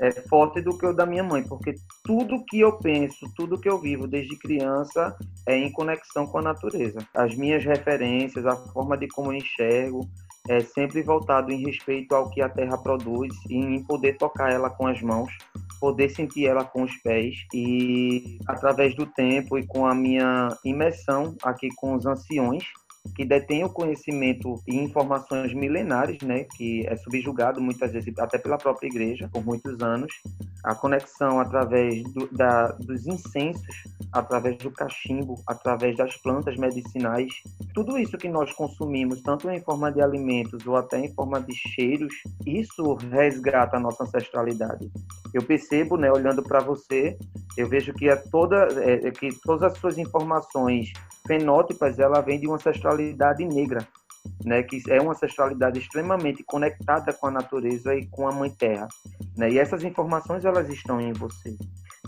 é, 0.00 0.10
forte 0.10 0.62
do 0.62 0.76
que 0.76 0.86
o 0.86 0.94
da 0.94 1.04
minha 1.04 1.22
mãe, 1.22 1.42
porque 1.42 1.74
tudo 2.02 2.42
que 2.46 2.58
eu 2.58 2.78
penso, 2.78 3.30
tudo 3.36 3.60
que 3.60 3.68
eu 3.68 3.78
vivo 3.78 4.08
desde 4.08 4.36
criança 4.38 5.14
é 5.46 5.56
em 5.56 5.70
conexão 5.70 6.26
com 6.26 6.38
a 6.38 6.42
natureza. 6.42 6.98
As 7.14 7.36
minhas 7.36 7.64
referências, 7.64 8.46
a 8.46 8.56
forma 8.56 8.96
de 8.96 9.06
como 9.08 9.30
eu 9.30 9.36
enxergo, 9.36 10.08
é 10.48 10.60
sempre 10.60 11.02
voltado 11.02 11.52
em 11.52 11.64
respeito 11.64 12.14
ao 12.14 12.30
que 12.30 12.40
a 12.40 12.48
terra 12.48 12.78
produz 12.78 13.32
e 13.48 13.56
em 13.56 13.84
poder 13.84 14.16
tocar 14.16 14.50
ela 14.50 14.70
com 14.70 14.86
as 14.86 15.00
mãos, 15.02 15.30
poder 15.78 16.08
sentir 16.08 16.46
ela 16.46 16.64
com 16.64 16.82
os 16.82 16.96
pés 17.02 17.34
e 17.52 18.38
através 18.48 18.94
do 18.96 19.06
tempo 19.06 19.58
e 19.58 19.66
com 19.66 19.86
a 19.86 19.94
minha 19.94 20.48
imersão 20.64 21.36
aqui 21.42 21.68
com 21.76 21.94
os 21.94 22.06
anciões 22.06 22.64
que 23.14 23.24
detém 23.24 23.64
o 23.64 23.70
conhecimento 23.70 24.54
e 24.66 24.76
informações 24.76 25.54
milenares, 25.54 26.18
né, 26.22 26.44
que 26.56 26.86
é 26.86 26.96
subjugado 26.96 27.60
muitas 27.60 27.92
vezes 27.92 28.16
até 28.18 28.38
pela 28.38 28.58
própria 28.58 28.88
igreja 28.88 29.28
por 29.32 29.44
muitos 29.44 29.80
anos, 29.80 30.12
a 30.64 30.74
conexão 30.74 31.40
através 31.40 32.02
do, 32.12 32.28
da, 32.32 32.68
dos 32.72 33.06
incensos, 33.06 33.84
através 34.12 34.58
do 34.58 34.70
cachimbo, 34.70 35.36
através 35.46 35.96
das 35.96 36.16
plantas 36.18 36.56
medicinais, 36.56 37.32
tudo 37.74 37.98
isso 37.98 38.18
que 38.18 38.28
nós 38.28 38.52
consumimos, 38.52 39.22
tanto 39.22 39.48
em 39.50 39.60
forma 39.62 39.90
de 39.90 40.02
alimentos 40.02 40.66
ou 40.66 40.76
até 40.76 40.98
em 40.98 41.14
forma 41.14 41.40
de 41.40 41.54
cheiros, 41.54 42.12
isso 42.46 42.94
resgata 43.10 43.76
a 43.76 43.80
nossa 43.80 44.04
ancestralidade. 44.04 44.90
Eu 45.32 45.42
percebo, 45.42 45.96
né, 45.96 46.10
olhando 46.10 46.42
para 46.42 46.60
você, 46.60 47.16
eu 47.56 47.68
vejo 47.68 47.94
que, 47.94 48.08
é 48.08 48.16
toda, 48.16 48.68
é, 48.82 49.10
que 49.10 49.28
todas 49.42 49.72
as 49.72 49.78
suas 49.78 49.96
informações 49.96 50.92
fenótipas, 51.26 51.98
ela 51.98 52.20
vem 52.20 52.40
de 52.40 52.46
uma 52.46 52.56
ancestralidade 52.56 52.89
negra, 52.94 53.86
né, 54.44 54.62
que 54.62 54.82
é 54.88 55.00
uma 55.00 55.12
ancestralidade 55.12 55.78
extremamente 55.78 56.42
conectada 56.44 57.12
com 57.12 57.26
a 57.26 57.30
natureza 57.30 57.94
e 57.94 58.06
com 58.06 58.28
a 58.28 58.32
mãe 58.32 58.50
terra, 58.50 58.86
né? 59.36 59.50
E 59.50 59.58
essas 59.58 59.82
informações 59.82 60.44
elas 60.44 60.68
estão 60.68 61.00
em 61.00 61.12
você, 61.12 61.56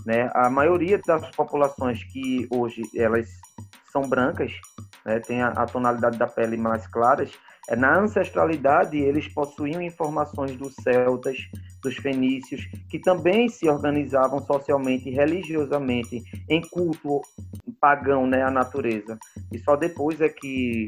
né? 0.05 0.29
A 0.33 0.49
maioria 0.49 0.99
das 1.05 1.29
populações 1.31 2.03
que 2.03 2.47
hoje 2.51 2.83
elas 2.95 3.27
são 3.91 4.03
brancas, 4.03 4.51
né, 5.05 5.19
tem 5.19 5.41
a, 5.41 5.49
a 5.49 5.65
tonalidade 5.65 6.17
da 6.17 6.27
pele 6.27 6.57
mais 6.57 6.87
claras, 6.87 7.31
é, 7.69 7.75
na 7.75 7.99
ancestralidade 7.99 8.97
eles 8.97 9.27
possuíam 9.27 9.81
informações 9.81 10.55
dos 10.57 10.73
celtas, 10.81 11.37
dos 11.83 11.95
fenícios, 11.97 12.65
que 12.89 12.99
também 12.99 13.49
se 13.49 13.67
organizavam 13.67 14.39
socialmente 14.45 15.09
e 15.09 15.13
religiosamente 15.13 16.23
em 16.49 16.61
culto 16.61 17.21
pagão, 17.79 18.25
né, 18.25 18.41
à 18.41 18.49
natureza. 18.49 19.19
E 19.51 19.59
só 19.59 19.75
depois 19.75 20.21
é 20.21 20.29
que 20.29 20.87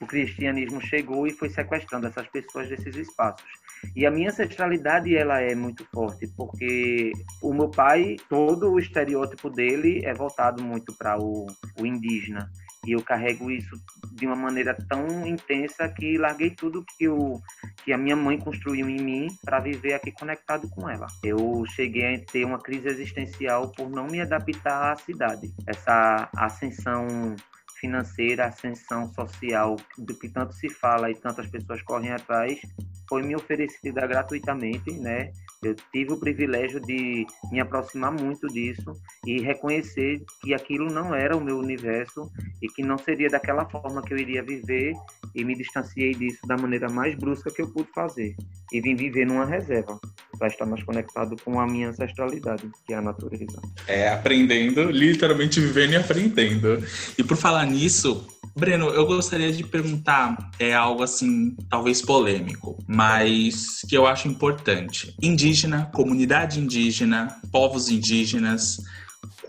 o 0.00 0.06
cristianismo 0.06 0.80
chegou 0.80 1.26
e 1.26 1.32
foi 1.32 1.50
sequestrando 1.50 2.06
essas 2.06 2.26
pessoas 2.28 2.68
desses 2.68 2.94
espaços. 2.94 3.50
E 3.96 4.06
a 4.06 4.10
minha 4.10 4.30
ancestralidade 4.30 5.16
ela 5.16 5.40
é 5.40 5.54
muito 5.54 5.84
forte, 5.92 6.28
porque 6.36 7.12
o 7.42 7.52
meu 7.52 7.68
pai, 7.68 8.16
todo 8.28 8.70
o 8.70 8.78
estereótipo 8.78 9.50
dele 9.50 10.02
é 10.04 10.14
voltado 10.14 10.62
muito 10.62 10.96
para 10.96 11.18
o, 11.18 11.46
o 11.78 11.86
indígena. 11.86 12.48
E 12.86 12.92
eu 12.92 13.02
carrego 13.02 13.50
isso 13.50 13.78
de 14.12 14.26
uma 14.26 14.36
maneira 14.36 14.74
tão 14.88 15.26
intensa 15.26 15.88
que 15.88 16.16
larguei 16.16 16.50
tudo 16.50 16.84
que, 16.96 17.04
eu, 17.04 17.40
que 17.84 17.92
a 17.92 17.98
minha 17.98 18.16
mãe 18.16 18.38
construiu 18.38 18.88
em 18.88 19.00
mim 19.00 19.26
para 19.44 19.60
viver 19.60 19.94
aqui 19.94 20.10
conectado 20.10 20.68
com 20.70 20.88
ela. 20.88 21.06
Eu 21.22 21.64
cheguei 21.74 22.14
a 22.14 22.18
ter 22.20 22.44
uma 22.44 22.58
crise 22.58 22.88
existencial 22.88 23.70
por 23.72 23.90
não 23.90 24.06
me 24.06 24.20
adaptar 24.20 24.92
à 24.92 24.96
cidade. 24.96 25.52
Essa 25.66 26.28
ascensão 26.34 27.36
financeira, 27.80 28.46
ascensão 28.46 29.12
social 29.14 29.76
do 29.98 30.14
que 30.14 30.28
tanto 30.28 30.52
se 30.52 30.68
fala 30.68 31.10
e 31.10 31.14
tantas 31.14 31.46
pessoas 31.48 31.82
correm 31.82 32.12
atrás, 32.12 32.60
foi 33.08 33.22
me 33.22 33.34
oferecida 33.34 34.06
gratuitamente, 34.06 34.92
né? 34.92 35.32
Eu 35.62 35.74
tive 35.92 36.12
o 36.12 36.20
privilégio 36.20 36.80
de 36.80 37.26
me 37.50 37.60
aproximar 37.60 38.12
muito 38.12 38.46
disso 38.46 38.92
e 39.26 39.40
reconhecer 39.40 40.22
que 40.40 40.54
aquilo 40.54 40.86
não 40.90 41.14
era 41.14 41.36
o 41.36 41.40
meu 41.40 41.58
universo 41.58 42.30
e 42.62 42.68
que 42.68 42.82
não 42.82 42.96
seria 42.96 43.28
daquela 43.28 43.68
forma 43.68 44.00
que 44.00 44.14
eu 44.14 44.18
iria 44.18 44.42
viver 44.42 44.94
e 45.34 45.44
me 45.44 45.56
distanciei 45.56 46.14
disso 46.14 46.40
da 46.46 46.56
maneira 46.56 46.88
mais 46.88 47.14
brusca 47.14 47.50
que 47.50 47.62
eu 47.62 47.68
pude 47.68 47.90
fazer 47.94 48.34
e 48.72 48.80
vim 48.80 48.94
viver 48.94 49.26
numa 49.26 49.44
reserva 49.44 49.98
para 50.38 50.48
estar 50.48 50.66
mais 50.66 50.82
conectado 50.82 51.36
com 51.44 51.60
a 51.60 51.66
minha 51.66 51.90
ancestralidade, 51.90 52.68
que 52.86 52.92
é 52.92 52.96
a 52.96 53.02
natureza. 53.02 53.60
É, 53.86 54.08
aprendendo, 54.08 54.90
literalmente 54.90 55.60
vivendo 55.60 55.92
e 55.92 55.96
aprendendo. 55.96 56.82
E 57.18 57.22
por 57.22 57.36
falar 57.36 57.66
nisso, 57.66 58.26
Breno, 58.56 58.88
eu 58.88 59.06
gostaria 59.06 59.52
de 59.52 59.62
perguntar 59.62 60.50
é 60.58 60.74
algo 60.74 61.02
assim, 61.02 61.56
talvez 61.68 62.02
polêmico, 62.02 62.76
mas 62.86 63.82
que 63.88 63.96
eu 63.96 64.06
acho 64.06 64.28
importante. 64.28 65.14
Indígena, 65.22 65.90
comunidade 65.94 66.58
indígena, 66.58 67.40
povos 67.52 67.88
indígenas, 67.90 68.78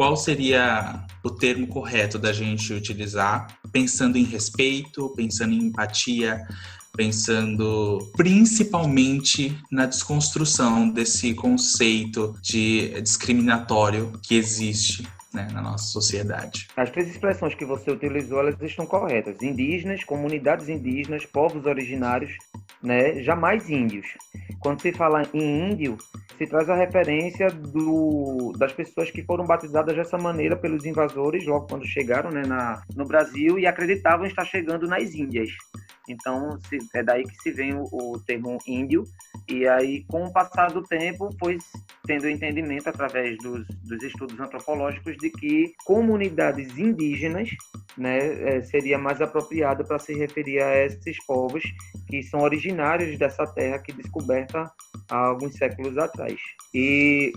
qual 0.01 0.17
seria 0.17 1.05
o 1.23 1.29
termo 1.29 1.67
correto 1.67 2.17
da 2.17 2.33
gente 2.33 2.73
utilizar, 2.73 3.59
pensando 3.71 4.17
em 4.17 4.23
respeito, 4.23 5.13
pensando 5.15 5.53
em 5.53 5.65
empatia, 5.65 6.41
pensando 6.97 8.11
principalmente 8.17 9.55
na 9.71 9.85
desconstrução 9.85 10.89
desse 10.89 11.35
conceito 11.35 12.35
de 12.41 12.99
discriminatório 12.99 14.11
que 14.23 14.33
existe 14.33 15.07
né, 15.33 15.47
na 15.51 15.61
nossa 15.61 15.85
sociedade. 15.85 16.67
As 16.75 16.89
três 16.89 17.09
expressões 17.09 17.55
que 17.55 17.65
você 17.65 17.91
utilizou, 17.91 18.39
elas 18.39 18.61
estão 18.61 18.85
corretas. 18.85 19.41
Indígenas, 19.41 20.03
comunidades 20.03 20.69
indígenas, 20.69 21.25
povos 21.25 21.65
originários, 21.65 22.31
né, 22.81 23.21
jamais 23.23 23.69
índios. 23.69 24.07
Quando 24.59 24.81
se 24.81 24.91
fala 24.91 25.23
em 25.33 25.71
índio, 25.71 25.97
se 26.37 26.47
traz 26.47 26.69
a 26.69 26.75
referência 26.75 27.49
do, 27.49 28.53
das 28.57 28.73
pessoas 28.73 29.11
que 29.11 29.23
foram 29.23 29.45
batizadas 29.45 29.95
dessa 29.95 30.17
maneira 30.17 30.55
pelos 30.55 30.85
invasores, 30.85 31.45
logo 31.45 31.67
quando 31.67 31.85
chegaram 31.85 32.31
né, 32.31 32.43
na, 32.45 32.83
no 32.95 33.05
Brasil, 33.05 33.57
e 33.59 33.65
acreditavam 33.65 34.25
estar 34.25 34.45
chegando 34.45 34.87
nas 34.87 35.13
Índias. 35.13 35.49
Então, 36.11 36.59
se, 36.67 36.77
é 36.93 37.03
daí 37.03 37.23
que 37.23 37.35
se 37.41 37.51
vem 37.51 37.73
o, 37.73 37.87
o, 37.91 38.19
termo 38.19 38.57
índio. 38.67 39.05
E 39.47 39.67
aí, 39.67 40.03
com 40.05 40.25
o 40.25 40.31
passar 40.31 40.71
do 40.71 40.83
tempo, 40.83 41.29
foi 41.39 41.57
tendo 42.05 42.27
entendimento 42.27 42.87
através 42.87 43.37
dos, 43.37 43.65
dos 43.83 44.03
estudos 44.03 44.39
antropológicos 44.39 45.17
de 45.17 45.29
que 45.29 45.73
comunidades 45.85 46.77
indígenas 46.77 47.49
né, 47.97 48.17
é, 48.55 48.61
seria 48.61 48.97
mais 48.97 49.21
apropriado 49.21 49.85
para 49.85 49.99
se 49.99 50.13
referir 50.13 50.61
a 50.61 50.85
esses 50.85 51.23
povos 51.25 51.63
que 52.11 52.21
são 52.21 52.41
originários 52.41 53.17
dessa 53.17 53.47
terra 53.47 53.79
que 53.79 53.93
descoberta 53.93 54.69
há 55.09 55.17
alguns 55.27 55.55
séculos 55.55 55.97
atrás. 55.97 56.37
E 56.73 57.31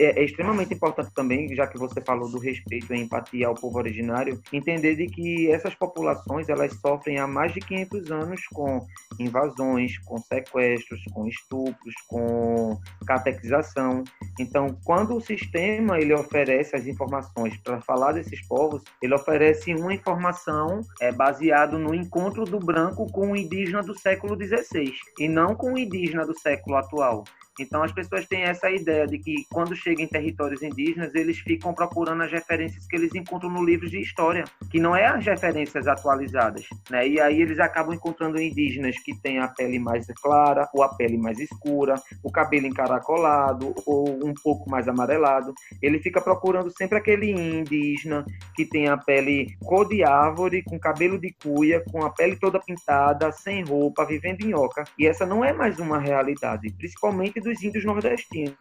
é, 0.00 0.20
é 0.20 0.24
extremamente 0.24 0.74
importante 0.74 1.10
também, 1.14 1.54
já 1.54 1.66
que 1.66 1.78
você 1.78 2.00
falou 2.02 2.30
do 2.30 2.38
respeito 2.38 2.92
e 2.92 3.00
empatia 3.00 3.46
ao 3.46 3.54
povo 3.54 3.78
originário, 3.78 4.38
entender 4.52 4.96
de 4.96 5.06
que 5.06 5.50
essas 5.50 5.74
populações 5.74 6.48
elas 6.50 6.74
sofrem 6.74 7.18
há 7.18 7.26
mais 7.26 7.54
de 7.54 7.60
500 7.60 8.10
anos 8.12 8.40
com 8.52 8.86
invasões, 9.18 9.98
com 10.00 10.18
sequestros, 10.18 11.00
com 11.10 11.26
estupros, 11.26 11.94
com 12.06 12.78
catequização. 13.06 14.04
Então, 14.38 14.76
quando 14.84 15.16
o 15.16 15.20
sistema 15.20 15.98
ele 15.98 16.12
oferece 16.12 16.76
as 16.76 16.86
informações 16.86 17.56
para 17.58 17.80
falar 17.80 18.12
desses 18.12 18.46
povos, 18.46 18.82
ele 19.02 19.14
oferece 19.14 19.74
uma 19.74 19.94
informação 19.94 20.82
é, 21.00 21.10
baseado 21.10 21.78
no 21.78 21.94
encontro 21.94 22.44
do 22.44 22.58
branco 22.58 23.10
com 23.10 23.32
o 23.32 23.36
indígena 23.36 23.82
do 23.82 23.98
século 23.98 24.17
XVI 24.26 24.92
e 25.18 25.28
não 25.28 25.54
com 25.54 25.74
o 25.74 25.78
indígena 25.78 26.26
do 26.26 26.38
século 26.38 26.76
atual. 26.76 27.24
Então 27.60 27.82
as 27.82 27.92
pessoas 27.92 28.26
têm 28.26 28.42
essa 28.42 28.70
ideia 28.70 29.06
de 29.06 29.18
que 29.18 29.44
quando 29.50 29.74
chegam 29.74 30.04
em 30.04 30.08
territórios 30.08 30.62
indígenas, 30.62 31.14
eles 31.14 31.38
ficam 31.38 31.74
procurando 31.74 32.22
as 32.22 32.30
referências 32.30 32.86
que 32.86 32.96
eles 32.96 33.14
encontram 33.14 33.50
no 33.50 33.64
livro 33.64 33.88
de 33.88 34.00
história, 34.00 34.44
que 34.70 34.80
não 34.80 34.94
é 34.94 35.06
as 35.06 35.24
referências 35.24 35.86
atualizadas, 35.86 36.66
né? 36.90 37.06
E 37.06 37.20
aí 37.20 37.40
eles 37.40 37.58
acabam 37.58 37.94
encontrando 37.94 38.40
indígenas 38.40 38.98
que 38.98 39.18
têm 39.20 39.38
a 39.38 39.48
pele 39.48 39.78
mais 39.78 40.06
clara 40.22 40.68
ou 40.74 40.82
a 40.82 40.94
pele 40.94 41.18
mais 41.18 41.38
escura, 41.38 41.94
o 42.22 42.30
cabelo 42.30 42.66
encaracolado 42.66 43.74
ou 43.86 44.26
um 44.26 44.34
pouco 44.42 44.68
mais 44.70 44.88
amarelado. 44.88 45.52
Ele 45.82 45.98
fica 45.98 46.20
procurando 46.20 46.70
sempre 46.70 46.98
aquele 46.98 47.30
indígena 47.30 48.24
que 48.54 48.64
tem 48.64 48.88
a 48.88 48.96
pele 48.96 49.56
cor 49.60 49.88
de 49.88 50.02
árvore, 50.02 50.62
com 50.62 50.78
cabelo 50.78 51.18
de 51.18 51.34
cuia, 51.42 51.82
com 51.90 52.04
a 52.04 52.10
pele 52.10 52.36
toda 52.36 52.60
pintada, 52.60 53.30
sem 53.32 53.62
roupa, 53.64 54.04
vivendo 54.04 54.42
em 54.42 54.54
oca. 54.54 54.84
E 54.98 55.06
essa 55.06 55.26
não 55.26 55.44
é 55.44 55.52
mais 55.52 55.78
uma 55.78 55.98
realidade, 55.98 56.72
principalmente 56.72 57.40
dos 57.48 57.62
índios 57.62 57.84
nordestinos, 57.84 58.56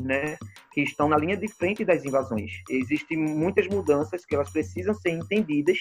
né, 0.00 0.36
que 0.72 0.82
estão 0.82 1.08
na 1.08 1.16
linha 1.16 1.36
de 1.36 1.48
frente 1.48 1.84
das 1.84 2.04
invasões. 2.04 2.62
Existem 2.70 3.18
muitas 3.18 3.66
mudanças 3.66 4.24
que 4.24 4.34
elas 4.34 4.50
precisam 4.50 4.94
ser 4.94 5.10
entendidas. 5.10 5.78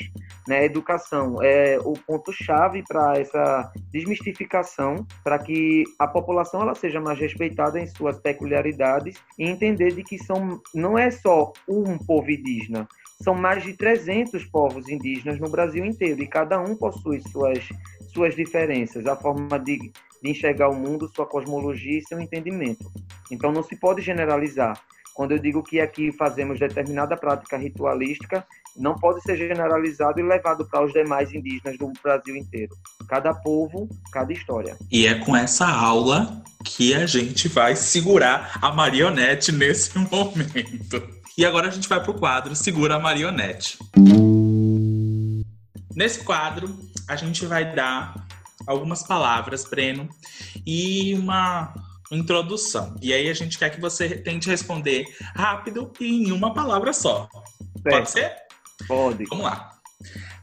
Né? 0.48 0.60
A 0.60 0.65
educação 0.65 1.41
é 1.41 1.78
o 1.80 1.93
ponto-chave 1.93 2.84
para 2.88 3.17
essa 3.17 3.72
desmistificação, 3.91 5.06
para 5.24 5.39
que 5.39 5.84
a 6.00 6.08
população 6.08 6.62
ela 6.62 6.76
seja 6.76 7.00
mais 7.00 7.20
respeitada 7.20 7.80
em 7.80 7.88
suas 7.88 8.20
peculiaridades 8.20 9.17
e 9.38 9.48
entender 9.48 9.93
de 9.93 10.04
que 10.04 10.17
são, 10.17 10.62
não 10.74 10.98
é 10.98 11.12
só 11.12 11.54
um 11.67 11.98
povo 11.98 12.32
indígena, 12.32 12.88
são 13.22 13.34
mais 13.34 13.63
de 13.63 13.74
300 13.74 14.46
povos 14.46 14.88
indígenas 14.89 15.39
no 15.39 15.50
Brasil 15.50 15.84
inteiro 15.84 16.22
e 16.22 16.28
cada 16.28 16.60
um 16.60 16.76
possui 16.76 17.22
suas, 17.32 17.67
suas 18.13 18.36
diferenças, 18.36 19.06
a 19.06 19.15
forma 19.15 19.60
de 19.60 19.91
de 20.21 20.30
enxergar 20.30 20.69
o 20.69 20.75
mundo, 20.75 21.12
sua 21.15 21.25
cosmologia 21.25 21.99
e 21.99 22.03
seu 22.03 22.19
entendimento. 22.19 22.91
Então 23.32 23.51
não 23.51 23.63
se 23.63 23.75
pode 23.75 24.01
generalizar. 24.01 24.80
Quando 25.13 25.32
eu 25.32 25.39
digo 25.39 25.63
que 25.63 25.80
aqui 25.80 26.12
fazemos 26.12 26.60
determinada 26.60 27.17
prática 27.17 27.58
ritualística, 27.58 28.45
não 28.75 28.93
pode 28.93 29.21
ser 29.23 29.36
generalizado 29.36 30.19
e 30.19 30.23
levado 30.23 30.63
para 30.67 30.86
os 30.86 30.93
demais 30.93 31.34
indígenas 31.34 31.75
do 31.77 31.91
Brasil 32.03 32.36
inteiro. 32.36 32.75
Cada 33.10 33.34
povo, 33.34 33.89
cada 34.12 34.32
história. 34.32 34.77
E 34.91 35.08
é 35.08 35.15
com 35.15 35.36
essa 35.36 35.67
aula 35.67 36.43
que 36.63 36.93
a 36.93 37.08
gente 37.08 37.47
vai 37.47 37.75
segurar 37.75 38.60
a 38.62 38.71
marionete 38.71 39.51
nesse 39.51 39.97
momento. 39.97 41.17
E 41.36 41.45
agora 41.45 41.67
a 41.67 41.71
gente 41.71 41.89
vai 41.89 42.01
para 42.01 42.12
o 42.12 42.19
quadro 42.19 42.56
Segura 42.56 42.95
a 42.95 42.99
Marionete. 42.99 43.77
Nesse 45.95 46.23
quadro, 46.23 46.77
a 47.08 47.15
gente 47.15 47.45
vai 47.45 47.73
dar 47.73 48.27
algumas 48.67 49.01
palavras, 49.01 49.65
Breno, 49.65 50.10
e 50.65 51.13
uma 51.15 51.73
introdução. 52.12 52.95
E 53.01 53.13
aí 53.13 53.30
a 53.30 53.34
gente 53.34 53.58
quer 53.58 53.69
que 53.69 53.82
você 53.82 54.10
tente 54.10 54.49
responder 54.49 55.06
rápido 55.36 55.91
e 55.99 56.27
em 56.27 56.32
uma 56.32 56.53
palavra 56.53 56.93
só. 56.93 57.27
Certo. 57.82 57.84
Pode 57.84 58.12
ser? 58.12 58.36
Pode. 58.88 59.25
Vamos 59.25 59.45
lá. 59.45 59.71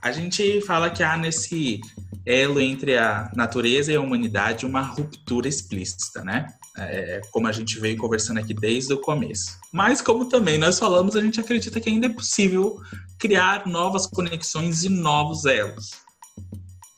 A 0.03 0.11
gente 0.13 0.61
fala 0.63 0.91
que 0.91 1.03
há 1.03 1.17
nesse 1.17 1.81
elo 2.27 2.61
entre 2.61 2.97
a 2.97 3.31
natureza 3.35 3.93
e 3.93 3.97
a 3.97 4.01
humanidade 4.01 4.67
uma 4.67 4.81
ruptura 4.81 5.49
explícita, 5.49 6.23
né? 6.23 6.49
É, 6.77 7.21
como 7.31 7.47
a 7.47 7.53
gente 7.53 7.79
veio 7.79 7.97
conversando 7.97 8.41
aqui 8.41 8.53
desde 8.53 8.93
o 8.93 9.01
começo. 9.01 9.59
Mas, 9.73 10.01
como 10.01 10.25
também 10.29 10.59
nós 10.59 10.79
falamos, 10.79 11.15
a 11.15 11.21
gente 11.21 11.39
acredita 11.39 11.81
que 11.81 11.89
ainda 11.89 12.07
é 12.07 12.11
possível 12.11 12.81
criar 13.19 13.67
novas 13.67 14.07
conexões 14.07 14.83
e 14.83 14.89
novos 14.89 15.45
elos. 15.45 16.04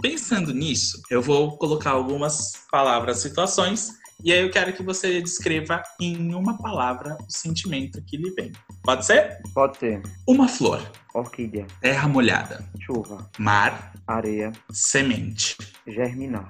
Pensando 0.09 0.55
nisso, 0.55 1.03
eu 1.11 1.21
vou 1.21 1.59
colocar 1.59 1.91
algumas 1.91 2.53
palavras, 2.71 3.19
situações, 3.19 3.91
e 4.23 4.33
aí 4.33 4.41
eu 4.41 4.53
quero 4.53 4.73
que 4.73 4.81
você 4.81 5.21
descreva 5.21 5.83
em 6.01 6.33
uma 6.33 6.57
palavra 6.59 7.19
o 7.21 7.27
sentimento 7.29 8.01
que 8.03 8.17
lhe 8.17 8.31
vem. 8.31 8.53
Pode 8.85 9.05
ser? 9.05 9.43
Pode 9.53 9.79
ser. 9.79 10.01
Uma 10.25 10.47
flor. 10.47 10.81
Orquídea. 11.13 11.67
Terra 11.81 12.07
molhada. 12.07 12.65
Chuva. 12.79 13.29
Mar. 13.37 13.95
Areia. 14.07 14.53
Semente. 14.71 15.57
Germinar. 15.85 16.47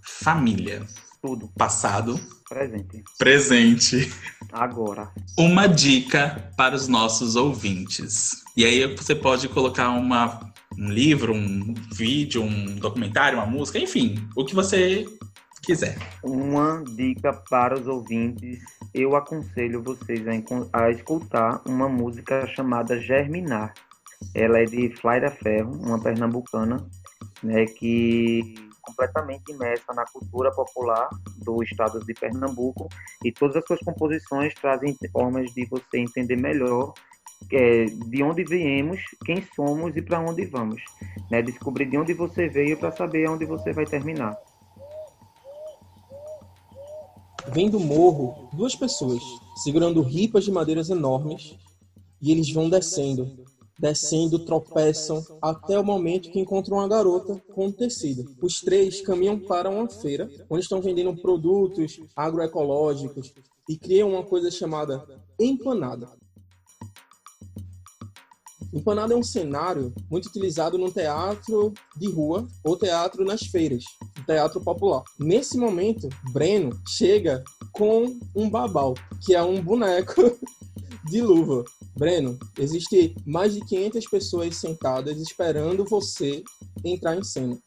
Família. 0.00 0.82
Tudo. 1.20 1.46
Passado. 1.58 2.18
Presente. 2.48 3.04
Presente. 3.18 4.14
Agora. 4.50 5.12
Uma 5.36 5.68
dica 5.68 6.50
para 6.56 6.74
os 6.74 6.88
nossos 6.88 7.36
ouvintes. 7.36 8.42
E 8.56 8.64
aí 8.64 8.96
você 8.96 9.14
pode 9.14 9.46
colocar 9.46 9.90
uma 9.90 10.48
um 10.78 10.88
livro, 10.90 11.34
um 11.34 11.74
vídeo, 11.92 12.42
um 12.42 12.76
documentário, 12.76 13.38
uma 13.38 13.46
música, 13.46 13.78
enfim, 13.78 14.14
o 14.36 14.44
que 14.44 14.54
você 14.54 15.04
quiser. 15.62 15.98
Uma 16.22 16.84
dica 16.84 17.32
para 17.50 17.74
os 17.74 17.86
ouvintes, 17.86 18.60
eu 18.94 19.16
aconselho 19.16 19.82
vocês 19.82 20.24
a, 20.26 20.84
a 20.84 20.90
escutar 20.90 21.60
uma 21.66 21.88
música 21.88 22.46
chamada 22.46 23.00
Germinar. 23.00 23.74
Ela 24.34 24.60
é 24.60 24.64
de 24.64 24.90
Flaira 24.96 25.30
Ferro, 25.30 25.72
uma 25.72 26.00
pernambucana, 26.00 26.84
né, 27.42 27.66
que 27.66 28.54
completamente 28.88 29.52
imersa 29.52 29.92
na 29.92 30.04
cultura 30.06 30.50
popular 30.52 31.08
do 31.36 31.62
estado 31.62 32.02
de 32.04 32.14
Pernambuco 32.14 32.88
e 33.22 33.30
todas 33.30 33.56
as 33.56 33.66
suas 33.66 33.80
composições 33.80 34.54
trazem 34.54 34.96
formas 35.12 35.52
de 35.52 35.66
você 35.66 35.98
entender 35.98 36.36
melhor 36.36 36.94
é, 37.52 37.84
de 37.84 38.22
onde 38.22 38.44
viemos, 38.44 39.00
quem 39.24 39.42
somos 39.54 39.96
e 39.96 40.02
para 40.02 40.20
onde 40.20 40.44
vamos. 40.44 40.82
Né? 41.30 41.42
Descobrir 41.42 41.86
de 41.86 41.96
onde 41.96 42.14
você 42.14 42.48
veio 42.48 42.76
para 42.76 42.92
saber 42.92 43.28
onde 43.28 43.44
você 43.44 43.72
vai 43.72 43.86
terminar. 43.86 44.36
vem 47.52 47.70
do 47.70 47.80
morro 47.80 48.48
duas 48.52 48.74
pessoas 48.74 49.22
segurando 49.56 50.02
ripas 50.02 50.44
de 50.44 50.52
madeiras 50.52 50.90
enormes 50.90 51.56
e 52.20 52.30
eles 52.30 52.52
vão 52.52 52.68
descendo, 52.68 53.30
descendo, 53.78 54.44
tropeçam 54.44 55.24
até 55.40 55.78
o 55.78 55.84
momento 55.84 56.30
que 56.30 56.40
encontram 56.40 56.78
uma 56.78 56.88
garota 56.88 57.40
com 57.54 57.70
tecido. 57.70 58.34
Os 58.42 58.60
três 58.60 59.00
caminham 59.00 59.38
para 59.38 59.70
uma 59.70 59.88
feira 59.88 60.28
onde 60.50 60.62
estão 60.62 60.80
vendendo 60.80 61.16
produtos 61.16 62.00
agroecológicos 62.14 63.32
e 63.68 63.76
criam 63.76 64.10
uma 64.10 64.24
coisa 64.24 64.50
chamada 64.50 65.04
empanada. 65.38 66.08
Empanada 68.72 69.14
é 69.14 69.16
um 69.16 69.22
cenário 69.22 69.92
muito 70.10 70.26
utilizado 70.26 70.76
no 70.76 70.90
teatro 70.92 71.72
de 71.96 72.10
rua 72.10 72.46
ou 72.62 72.76
teatro 72.76 73.24
nas 73.24 73.42
feiras, 73.42 73.84
teatro 74.26 74.60
popular. 74.60 75.02
Nesse 75.18 75.56
momento, 75.56 76.08
Breno 76.32 76.78
chega 76.86 77.42
com 77.72 78.18
um 78.34 78.50
babau, 78.50 78.94
que 79.24 79.34
é 79.34 79.42
um 79.42 79.62
boneco 79.62 80.14
de 81.08 81.22
luva. 81.22 81.64
Breno, 81.96 82.38
existe 82.58 83.16
mais 83.26 83.54
de 83.54 83.60
500 83.60 84.06
pessoas 84.06 84.56
sentadas 84.56 85.18
esperando 85.18 85.84
você 85.84 86.44
entrar 86.84 87.16
em 87.16 87.24
cena. 87.24 87.58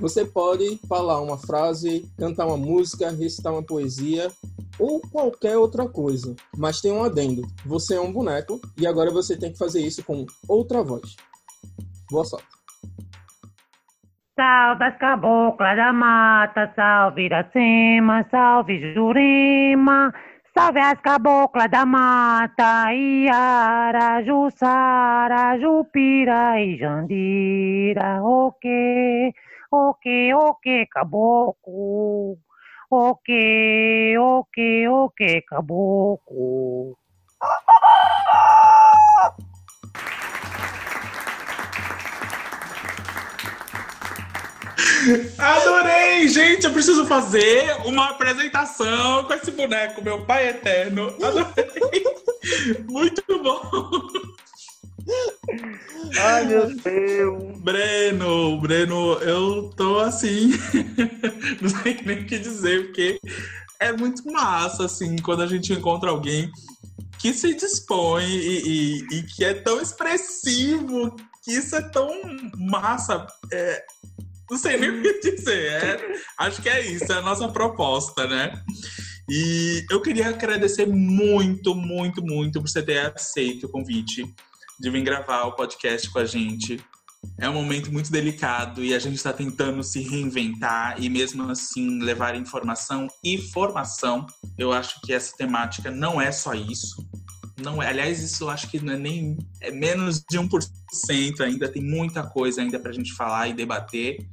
Você 0.00 0.24
pode 0.24 0.80
falar 0.88 1.20
uma 1.20 1.38
frase, 1.38 2.10
cantar 2.16 2.46
uma 2.46 2.56
música, 2.56 3.10
recitar 3.10 3.52
uma 3.52 3.62
poesia 3.62 4.32
ou 4.80 5.00
qualquer 5.12 5.56
outra 5.56 5.88
coisa, 5.88 6.34
mas 6.56 6.80
tem 6.80 6.90
um 6.90 7.04
adendo. 7.04 7.42
Você 7.66 7.94
é 7.94 8.00
um 8.00 8.12
boneco 8.12 8.60
e 8.78 8.86
agora 8.86 9.10
você 9.10 9.38
tem 9.38 9.52
que 9.52 9.58
fazer 9.58 9.80
isso 9.80 10.02
com 10.04 10.24
outra 10.48 10.82
voz. 10.82 11.14
Boa 12.10 12.24
sorte. 12.24 12.48
Salve 14.34 14.84
as 14.84 14.96
caboclas 14.96 15.76
da 15.76 15.92
mata, 15.92 16.72
salve 16.74 17.26
Iracema, 17.26 18.26
salve 18.30 18.94
Jurema. 18.94 20.12
Salve 20.52 20.80
as 20.80 21.00
caboclas 21.00 21.70
da 21.70 21.86
mata, 21.86 22.92
Iara, 22.92 24.22
Jussara, 24.24 25.56
Jupira 25.60 26.60
e 26.60 26.76
Jandira, 26.76 28.20
ok, 28.22 29.32
ok, 29.70 30.34
ok, 30.34 30.86
caboclo, 30.86 32.36
ok, 32.90 34.18
ok, 34.18 34.88
ok, 34.88 35.42
caboclo. 35.42 36.96
Adorei, 45.38 46.28
gente. 46.28 46.64
Eu 46.64 46.72
preciso 46.72 47.06
fazer 47.06 47.76
uma 47.86 48.10
apresentação 48.10 49.24
com 49.24 49.34
esse 49.34 49.50
boneco, 49.52 50.02
meu 50.02 50.24
pai 50.26 50.48
eterno. 50.48 51.14
Adorei. 51.22 52.04
Muito 52.88 53.22
bom. 53.42 53.70
Ai, 56.18 56.46
meu 56.46 56.74
Deus. 56.76 57.58
Breno, 57.60 58.60
Breno, 58.60 59.14
eu 59.20 59.70
tô 59.76 59.98
assim. 59.98 60.50
Não 61.60 61.68
sei 61.68 61.98
nem 62.04 62.20
o 62.20 62.26
que 62.26 62.38
dizer, 62.38 62.86
porque 62.86 63.20
é 63.78 63.92
muito 63.92 64.24
massa, 64.30 64.84
assim, 64.84 65.16
quando 65.16 65.42
a 65.42 65.46
gente 65.46 65.72
encontra 65.72 66.10
alguém 66.10 66.50
que 67.18 67.32
se 67.32 67.54
dispõe 67.54 68.24
e, 68.24 68.62
e, 68.66 69.18
e 69.18 69.22
que 69.24 69.44
é 69.44 69.54
tão 69.54 69.80
expressivo, 69.80 71.14
que 71.44 71.52
isso 71.52 71.76
é 71.76 71.82
tão 71.82 72.10
massa. 72.56 73.26
É, 73.52 73.84
não 74.50 74.58
sei 74.58 74.76
nem 74.78 74.90
o 74.90 75.02
que 75.02 75.20
dizer. 75.20 75.72
É, 75.72 76.14
acho 76.38 76.60
que 76.62 76.68
é 76.68 76.86
isso, 76.86 77.12
é 77.12 77.16
a 77.16 77.22
nossa 77.22 77.48
proposta, 77.48 78.26
né? 78.26 78.62
E 79.28 79.84
eu 79.90 80.02
queria 80.02 80.28
agradecer 80.28 80.86
muito, 80.86 81.74
muito, 81.74 82.20
muito 82.20 82.60
por 82.60 82.68
você 82.68 82.82
ter 82.82 83.12
aceito 83.14 83.66
o 83.66 83.70
convite 83.70 84.24
de 84.80 84.90
vir 84.90 85.02
gravar 85.02 85.44
o 85.44 85.52
podcast 85.52 86.08
com 86.10 86.18
a 86.18 86.24
gente. 86.24 86.82
É 87.38 87.48
um 87.50 87.52
momento 87.52 87.92
muito 87.92 88.10
delicado 88.10 88.82
e 88.82 88.94
a 88.94 88.98
gente 88.98 89.16
está 89.16 89.30
tentando 89.30 89.82
se 89.84 90.00
reinventar 90.00 90.96
e 90.98 91.10
mesmo 91.10 91.50
assim 91.50 92.00
levar 92.02 92.34
informação 92.34 93.06
e 93.22 93.36
formação. 93.36 94.26
Eu 94.56 94.72
acho 94.72 94.98
que 95.02 95.12
essa 95.12 95.36
temática 95.36 95.90
não 95.90 96.18
é 96.18 96.32
só 96.32 96.54
isso. 96.54 97.06
Não 97.62 97.82
é, 97.82 97.88
aliás, 97.88 98.22
isso 98.22 98.44
eu 98.44 98.48
acho 98.48 98.70
que 98.70 98.80
não 98.80 98.94
é 98.94 98.98
nem 98.98 99.36
é 99.60 99.70
menos 99.70 100.22
de 100.30 100.38
1% 100.38 101.40
ainda, 101.40 101.68
tem 101.68 101.82
muita 101.82 102.22
coisa 102.22 102.62
ainda 102.62 102.78
para 102.78 102.90
a 102.90 102.94
gente 102.94 103.12
falar 103.12 103.48
e 103.48 103.52
debater. 103.52 104.26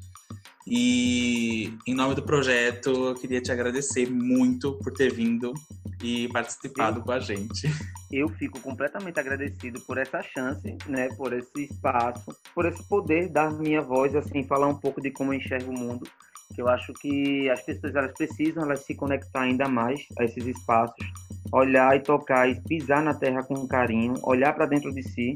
E 0.70 1.74
em 1.88 1.96
nome 1.96 2.14
do 2.14 2.22
projeto, 2.22 2.90
eu 2.90 3.16
queria 3.16 3.40
te 3.40 3.50
agradecer 3.54 4.10
muito 4.12 4.74
por 4.84 4.92
ter 4.92 5.14
vindo 5.14 5.54
e 6.04 6.28
participado 6.28 7.02
com 7.02 7.12
a 7.14 7.20
gente. 7.20 7.70
Eu 8.12 8.28
fico 8.28 8.60
completamente 8.60 9.18
agradecido 9.18 9.80
por 9.82 9.98
essa 9.98 10.22
chance, 10.22 10.78
né, 10.86 11.08
por 11.16 11.32
esse 11.32 11.64
espaço, 11.64 12.36
por 12.54 12.66
esse 12.66 12.84
poder 12.84 13.30
dar 13.30 13.50
minha 13.52 13.82
voz, 13.82 14.14
assim, 14.14 14.44
falar 14.44 14.68
um 14.68 14.76
pouco 14.76 15.00
de 15.00 15.10
como 15.10 15.34
eu 15.34 15.38
enxergo 15.38 15.72
o 15.72 15.80
mundo. 15.80 16.06
Que 16.54 16.62
eu 16.62 16.68
acho 16.68 16.92
que 16.94 17.50
as 17.50 17.62
pessoas 17.62 17.96
elas 17.96 18.12
precisam 18.12 18.64
elas 18.64 18.84
se 18.84 18.94
conectar 18.94 19.42
ainda 19.42 19.70
mais 19.70 20.02
a 20.20 20.26
esses 20.26 20.46
espaços, 20.46 21.06
olhar 21.50 21.96
e 21.96 22.02
tocar 22.02 22.50
e 22.50 22.62
pisar 22.64 23.02
na 23.02 23.14
terra 23.14 23.42
com 23.42 23.66
carinho, 23.68 24.16
olhar 24.22 24.54
para 24.54 24.66
dentro 24.66 24.94
de 24.94 25.04
si 25.04 25.34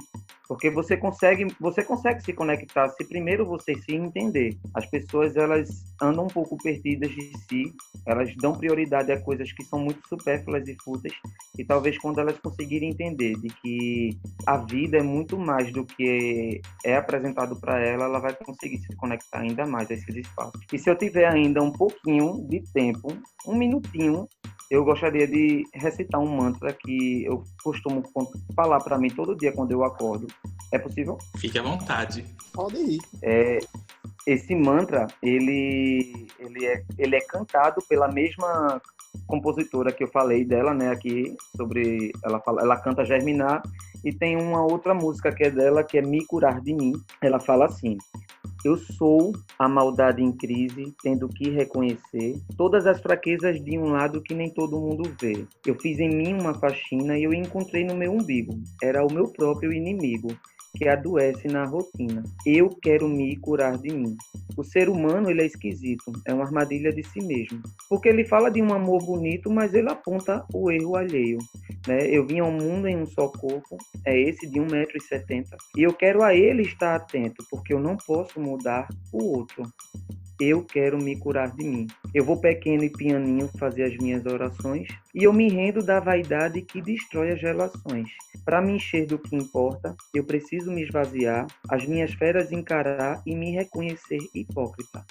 porque 0.51 0.69
você 0.69 0.97
consegue, 0.97 1.47
você 1.61 1.81
consegue 1.81 2.21
se 2.21 2.33
conectar 2.33 2.89
se 2.89 3.05
primeiro 3.05 3.45
você 3.45 3.73
se 3.73 3.95
entender. 3.95 4.57
As 4.73 4.85
pessoas 4.85 5.33
elas 5.37 5.69
andam 6.01 6.25
um 6.25 6.27
pouco 6.27 6.57
perdidas 6.57 7.09
de 7.09 7.31
si, 7.47 7.73
elas 8.05 8.35
dão 8.35 8.51
prioridade 8.51 9.13
a 9.13 9.21
coisas 9.21 9.49
que 9.53 9.63
são 9.63 9.79
muito 9.79 10.05
supérfluas 10.09 10.67
e 10.67 10.75
fúteis, 10.83 11.13
e 11.57 11.63
talvez 11.63 11.97
quando 11.97 12.19
elas 12.19 12.37
conseguirem 12.37 12.89
entender 12.89 13.39
de 13.39 13.47
que 13.47 14.09
a 14.45 14.57
vida 14.57 14.97
é 14.97 15.01
muito 15.01 15.37
mais 15.37 15.71
do 15.71 15.85
que 15.85 16.59
é 16.83 16.97
apresentado 16.97 17.57
para 17.57 17.79
ela, 17.79 18.03
ela 18.03 18.19
vai 18.19 18.35
conseguir 18.35 18.79
se 18.79 18.93
conectar 18.97 19.39
ainda 19.39 19.65
mais 19.65 19.89
a 19.89 19.93
esses 19.93 20.13
espaços. 20.13 20.59
E 20.73 20.77
se 20.77 20.89
eu 20.89 20.97
tiver 20.97 21.31
ainda 21.31 21.63
um 21.63 21.71
pouquinho 21.71 22.45
de 22.49 22.61
tempo, 22.73 23.07
um 23.47 23.55
minutinho, 23.55 24.27
eu 24.71 24.86
gostaria 24.86 25.27
de 25.27 25.65
recitar 25.73 26.21
um 26.21 26.34
mantra 26.34 26.71
que 26.71 27.25
eu 27.25 27.43
costumo 27.62 28.01
falar 28.55 28.79
para 28.79 28.97
mim 28.97 29.10
todo 29.10 29.36
dia 29.36 29.51
quando 29.51 29.73
eu 29.73 29.84
acordo. 29.84 30.27
É 30.71 30.79
possível? 30.79 31.17
Fique 31.38 31.60
à 31.60 31.62
vontade. 31.62 32.23
Pode 32.53 32.77
ir. 32.77 32.99
É, 33.21 33.60
esse 34.25 34.55
mantra, 34.55 35.07
ele, 35.21 36.25
ele, 36.39 36.65
é, 36.65 36.84
ele 36.97 37.17
é 37.17 37.19
cantado 37.19 37.81
pela 37.89 38.07
mesma 38.07 38.81
compositora 39.27 39.91
que 39.91 40.05
eu 40.05 40.07
falei 40.07 40.45
dela, 40.45 40.73
né, 40.73 40.89
aqui, 40.89 41.36
sobre, 41.57 42.13
ela, 42.23 42.39
fala, 42.39 42.62
ela 42.62 42.77
canta 42.77 43.03
Germinar, 43.03 43.62
e 44.05 44.13
tem 44.13 44.38
uma 44.38 44.63
outra 44.63 44.93
música 44.93 45.34
que 45.34 45.43
é 45.43 45.51
dela, 45.51 45.84
que 45.84 45.97
é 45.97 46.01
Me 46.01 46.25
Curar 46.25 46.62
de 46.62 46.73
Mim. 46.73 46.93
Ela 47.21 47.41
fala 47.41 47.65
assim, 47.65 47.97
eu 48.63 48.78
sou 48.78 49.34
a 49.58 49.67
maldade 49.67 50.21
em 50.21 50.32
crise, 50.32 50.93
tendo 51.02 51.28
que 51.28 51.50
reconhecer 51.50 52.36
todas 52.58 52.86
as 52.86 53.02
fraquezas 53.02 53.63
de 53.63 53.78
um 53.78 53.91
lado 53.91 54.21
que 54.21 54.34
nem 54.34 54.50
todo 54.50 54.80
mundo 54.80 55.04
vê. 55.19 55.45
Eu 55.65 55.76
fiz 55.80 56.00
em 56.00 56.10
mim 56.10 56.34
uma 56.34 56.54
faxina 56.54 57.17
e 57.17 57.24
eu 57.24 57.34
encontrei 57.34 57.84
no 57.84 57.95
meu 57.95 58.12
umbigo. 58.12 58.54
Era 58.82 59.06
o 59.06 59.12
meu 59.12 59.28
próprio 59.32 59.74
inimigo 59.74 60.30
que 60.75 60.88
adoece 60.88 61.47
na 61.47 61.65
rotina. 61.65 62.23
Eu 62.45 62.69
quero 62.69 63.07
me 63.07 63.36
curar 63.38 63.77
de 63.77 63.91
mim. 63.93 64.15
O 64.57 64.63
ser 64.63 64.89
humano 64.89 65.29
ele 65.29 65.41
é 65.41 65.45
esquisito, 65.45 66.12
é 66.25 66.34
uma 66.34 66.43
armadilha 66.43 66.91
de 66.91 67.03
si 67.03 67.23
mesmo, 67.23 67.62
porque 67.89 68.10
ele 68.10 68.25
fala 68.25 68.51
de 68.51 68.62
um 68.62 68.73
amor 68.73 69.03
bonito, 69.03 69.49
mas 69.49 69.73
ele 69.73 69.89
aponta 69.89 70.45
o 70.53 70.69
erro 70.69 70.95
alheio. 70.95 71.38
Né? 71.88 72.07
Eu 72.07 72.25
vim 72.25 72.39
ao 72.39 72.51
mundo 72.51 72.88
em 72.88 72.97
um 72.97 73.05
só 73.05 73.27
corpo, 73.27 73.77
é 74.05 74.19
esse 74.19 74.47
de 74.47 74.60
1,70m, 74.60 75.55
e 75.77 75.84
eu 75.84 75.93
quero 75.93 76.21
a 76.21 76.36
ele 76.36 76.63
estar 76.63 76.95
atento, 76.95 77.45
porque 77.49 77.73
eu 77.73 77.79
não 77.79 77.95
posso 77.95 78.39
mudar 78.39 78.88
o 79.13 79.38
outro. 79.38 79.63
Eu 80.43 80.63
quero 80.63 80.97
me 80.97 81.15
curar 81.15 81.51
de 81.51 81.63
mim. 81.63 81.86
Eu 82.15 82.25
vou 82.25 82.36
pequeno 82.36 82.84
e 82.84 82.89
pianinho 82.89 83.47
fazer 83.60 83.84
as 83.84 83.95
minhas 83.97 84.25
orações 84.25 84.88
e 85.13 85.23
eu 85.23 85.32
me 85.32 85.47
rendo 85.47 85.84
da 85.84 85.99
vaidade 85.99 86.63
que 86.63 86.82
destrói 86.82 87.30
as 87.30 87.39
relações. 87.39 88.10
Para 88.43 88.60
me 88.60 88.73
encher 88.73 89.06
do 89.06 89.19
que 89.19 89.36
importa, 89.36 89.95
eu 90.15 90.23
preciso 90.23 90.71
me 90.71 90.82
esvaziar, 90.82 91.45
as 91.69 91.86
minhas 91.86 92.12
feras 92.13 92.51
encarar 92.51 93.21
e 93.23 93.36
me 93.36 93.51
reconhecer 93.51 94.17
hipócrita. 94.34 95.06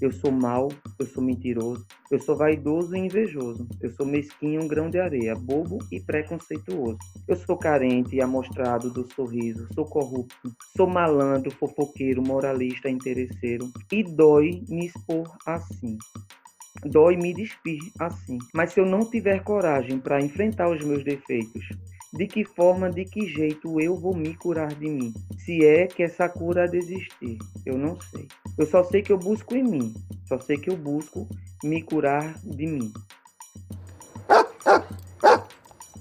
Eu 0.00 0.10
sou 0.10 0.32
mau, 0.32 0.68
eu 0.98 1.06
sou 1.06 1.22
mentiroso, 1.22 1.86
eu 2.10 2.18
sou 2.18 2.36
vaidoso 2.36 2.96
e 2.96 2.98
invejoso, 2.98 3.68
eu 3.80 3.90
sou 3.92 4.04
mesquinho, 4.04 4.62
um 4.62 4.66
grão 4.66 4.90
de 4.90 4.98
areia, 4.98 5.34
bobo 5.34 5.78
e 5.92 6.00
preconceituoso. 6.00 6.98
Eu 7.28 7.36
sou 7.36 7.56
carente 7.56 8.16
e 8.16 8.20
amostrado 8.20 8.90
do 8.90 9.06
sorriso, 9.12 9.68
sou 9.74 9.84
corrupto, 9.84 10.52
sou 10.76 10.88
malandro, 10.88 11.50
fofoqueiro, 11.52 12.22
moralista, 12.22 12.90
interesseiro, 12.90 13.70
e 13.92 14.02
dói 14.02 14.62
me 14.68 14.86
expor 14.86 15.30
assim. 15.46 15.96
Dói 16.84 17.16
me 17.16 17.32
despir 17.32 17.78
assim. 18.00 18.38
Mas 18.52 18.72
se 18.72 18.80
eu 18.80 18.86
não 18.86 19.08
tiver 19.08 19.44
coragem 19.44 19.98
para 19.98 20.20
enfrentar 20.20 20.68
os 20.68 20.84
meus 20.84 21.04
defeitos, 21.04 21.64
de 22.12 22.26
que 22.26 22.44
forma, 22.44 22.90
de 22.90 23.04
que 23.04 23.26
jeito 23.26 23.80
eu 23.80 23.96
vou 23.96 24.14
me 24.14 24.34
curar 24.34 24.74
de 24.74 24.88
mim? 24.88 25.14
Se 25.38 25.64
é 25.64 25.86
que 25.86 26.02
essa 26.02 26.28
cura 26.28 26.68
desistir, 26.68 27.38
eu 27.64 27.78
não 27.78 27.98
sei. 28.00 28.28
Eu 28.58 28.66
só 28.66 28.84
sei 28.84 29.02
que 29.02 29.12
eu 29.12 29.18
busco 29.18 29.56
em 29.56 29.62
mim, 29.62 29.94
só 30.26 30.38
sei 30.38 30.58
que 30.58 30.68
eu 30.68 30.76
busco 30.76 31.26
me 31.64 31.82
curar 31.82 32.34
de 32.44 32.66
mim. 32.66 32.92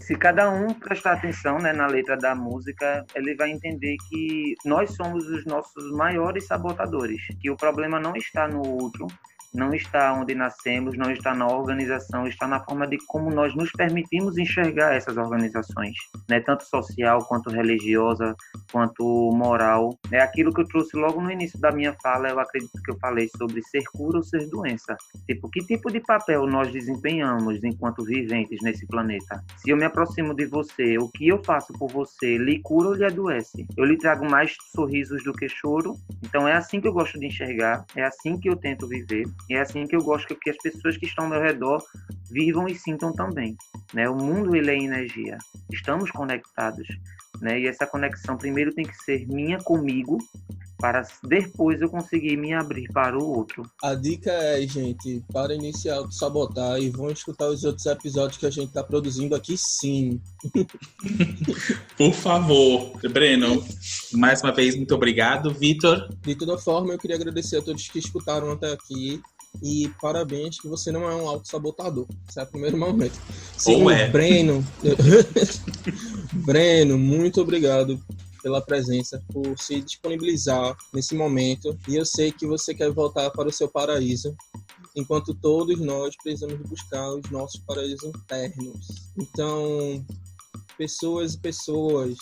Se 0.02 0.18
cada 0.18 0.50
um 0.50 0.74
prestar 0.74 1.14
atenção 1.14 1.58
né, 1.60 1.72
na 1.72 1.88
letra 1.88 2.18
da 2.18 2.36
música, 2.36 3.06
ele 3.16 3.34
vai 3.36 3.50
entender 3.50 3.96
que 4.10 4.56
nós 4.66 4.94
somos 4.94 5.26
os 5.30 5.46
nossos 5.46 5.90
maiores 5.94 6.46
sabotadores, 6.48 7.22
que 7.40 7.50
o 7.50 7.56
problema 7.56 7.98
não 7.98 8.14
está 8.18 8.46
no 8.48 8.62
outro, 8.68 9.08
não 9.54 9.74
está 9.74 10.14
onde 10.14 10.34
nascemos, 10.34 10.98
não 10.98 11.12
está 11.12 11.34
na 11.34 11.48
organização, 11.48 12.28
está 12.28 12.48
na 12.48 12.64
forma 12.64 12.88
de 12.88 12.98
como 13.08 13.30
nós 13.30 13.54
nos 13.56 13.72
permitimos 13.72 14.38
enxergar 14.38 14.96
essas 14.96 15.18
organizações, 15.18 15.96
né? 16.30 16.40
tanto 16.40 16.64
social 16.64 17.20
quanto 17.26 17.50
religiosa, 17.50 18.36
quanto 18.72 19.04
moral. 19.34 19.98
É 20.12 20.22
aquilo 20.22 20.54
que 20.54 20.62
eu 20.62 20.68
trouxe 20.68 20.96
logo 20.96 21.22
no 21.22 21.32
início 21.32 21.60
da 21.60 21.72
minha 21.72 21.94
fala, 22.02 22.30
eu 22.30 22.40
acredito 22.40 22.82
que 22.84 22.92
eu 22.92 22.98
falei 23.00 23.30
sobre 23.38 23.62
ser 23.64 23.84
cura 23.94 24.18
ou 24.18 24.24
ser 24.24 24.48
doença. 24.50 24.96
Tipo, 25.28 25.50
que 25.50 25.60
tipo 25.62 25.92
de 25.92 26.00
papel 26.00 26.48
nós 26.48 26.72
desempenhamos 26.72 27.64
enquanto 27.64 28.04
viventes 28.04 28.60
nesse 28.62 28.86
planeta? 28.88 29.44
Se 29.58 29.70
eu 29.70 29.78
me 29.78 29.84
aproximo 29.84 30.34
de 30.34 30.46
você, 30.46 30.98
o 30.98 31.10
que 31.10 31.28
eu 31.28 31.44
faço 31.44 31.74
por 31.74 31.92
você 31.92 32.38
lhe 32.38 32.60
cura 32.62 32.90
ou 32.90 32.94
lhe 32.94 33.06
adoece? 33.06 33.66
Eu 33.76 33.86
lhe 33.86 33.98
trago 33.98 34.30
mais 34.30 34.56
sorrisos 34.76 35.24
do 35.24 35.34
que 35.34 35.48
choro? 35.50 35.96
Então 36.24 36.48
é 36.48 36.54
assim 36.54 36.80
que 36.80 36.88
eu 36.88 36.94
gosto 36.94 37.20
de 37.20 37.28
enxergar, 37.28 37.86
é 37.96 38.04
assim 38.04 38.38
que 38.40 38.50
eu 38.50 38.56
tento 38.56 38.88
viver. 38.88 39.26
E 39.50 39.56
é 39.56 39.62
assim 39.62 39.86
que 39.86 39.96
eu 39.96 40.04
gosto 40.04 40.36
que 40.36 40.50
as 40.50 40.58
pessoas 40.58 40.98
que 40.98 41.06
estão 41.06 41.26
ao 41.26 41.30
meu 41.30 41.42
redor 41.42 41.84
vivam 42.32 42.68
e 42.68 42.76
sintam 42.76 43.14
também. 43.14 43.56
Né? 43.94 44.10
O 44.10 44.16
mundo 44.16 44.56
ele 44.56 44.72
é 44.72 44.78
energia. 44.78 45.38
Estamos 45.72 46.10
conectados. 46.12 46.88
Né? 47.42 47.60
E 47.62 47.68
essa 47.68 47.88
conexão 47.88 48.38
primeiro 48.38 48.74
tem 48.74 48.86
que 48.86 48.96
ser 49.04 49.28
minha 49.28 49.58
comigo, 49.58 50.18
para 50.82 51.04
depois 51.24 51.80
eu 51.80 51.90
conseguir 51.90 52.36
me 52.38 52.54
abrir 52.54 52.88
para 52.92 53.18
o 53.18 53.24
outro. 53.24 53.64
A 53.84 53.94
dica 53.94 54.32
é, 54.32 54.66
gente, 54.68 55.24
para 55.32 55.54
iniciar 55.54 56.02
o 56.02 56.12
sabotar 56.12 56.80
e 56.80 56.90
vão 56.90 57.12
escutar 57.12 57.48
os 57.50 57.64
outros 57.64 57.86
episódios 57.86 58.38
que 58.38 58.48
a 58.48 58.50
gente 58.50 58.70
está 58.70 58.84
produzindo 58.84 59.36
aqui 59.36 59.56
sim. 59.58 60.20
Por 61.96 62.14
favor. 62.14 63.00
Breno, 63.12 63.64
mais 64.14 64.42
uma 64.42 64.52
vez, 64.52 64.76
muito 64.76 64.96
obrigado. 64.96 65.54
Vitor? 65.54 66.10
De 66.22 66.36
toda 66.36 66.58
forma, 66.58 66.94
eu 66.94 66.98
queria 66.98 67.16
agradecer 67.16 67.58
a 67.58 67.62
todos 67.62 67.88
que 67.88 68.00
escutaram 68.00 68.52
até 68.52 68.72
aqui. 68.74 69.22
E 69.62 69.90
parabéns 70.02 70.60
que 70.60 70.68
você 70.68 70.92
não 70.92 71.10
é 71.10 71.16
um 71.16 71.28
auto-sabotador. 71.28 72.08
Esse 72.28 72.40
é 72.40 72.44
o 72.44 72.48
primeiro 72.48 72.78
momento. 72.78 73.20
Sim, 73.58 73.84
Ou 73.84 73.92
é. 73.92 74.10
Breno. 74.10 74.66
Breno, 76.46 76.98
muito 76.98 77.42
obrigado 77.42 78.02
pela 78.42 78.62
presença, 78.62 79.24
por 79.32 79.58
se 79.60 79.82
disponibilizar 79.82 80.76
nesse 80.94 81.16
momento. 81.16 81.78
E 81.88 81.96
eu 81.96 82.06
sei 82.06 82.32
que 82.32 82.46
você 82.46 82.74
quer 82.74 82.92
voltar 82.92 83.30
para 83.32 83.48
o 83.48 83.52
seu 83.52 83.68
paraíso, 83.68 84.36
enquanto 84.96 85.34
todos 85.34 85.80
nós 85.80 86.16
precisamos 86.24 86.58
buscar 86.68 87.14
os 87.14 87.30
nossos 87.30 87.60
paraísos 87.62 88.04
internos. 88.04 89.12
Então, 89.18 90.04
pessoas 90.78 91.36
e 91.36 91.38
pessoas, 91.38 92.18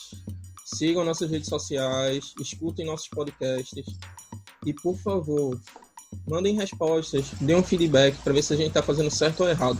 sigam 0.65 1.05
nossas 1.05 1.31
redes 1.31 1.47
sociais, 1.47 2.33
escutem 2.39 2.85
nossos 2.85 3.07
podcasts 3.07 3.85
e, 4.65 4.73
por 4.73 4.97
favor, 4.97 5.59
mandem 6.27 6.55
respostas, 6.55 7.31
dêem 7.41 7.57
um 7.57 7.63
feedback 7.63 8.15
para 8.23 8.33
ver 8.33 8.43
se 8.43 8.53
a 8.53 8.57
gente 8.57 8.67
está 8.69 8.83
fazendo 8.83 9.09
certo 9.09 9.41
ou 9.41 9.49
errado. 9.49 9.79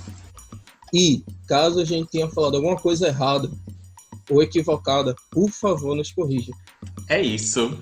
E, 0.93 1.23
caso 1.47 1.79
a 1.79 1.85
gente 1.85 2.09
tenha 2.09 2.27
falado 2.29 2.55
alguma 2.55 2.75
coisa 2.75 3.07
errada 3.07 3.49
ou 4.29 4.41
equivocada, 4.41 5.15
por 5.31 5.49
favor, 5.49 5.95
nos 5.95 6.11
corrija. 6.11 6.51
É 7.07 7.21
isso. 7.21 7.77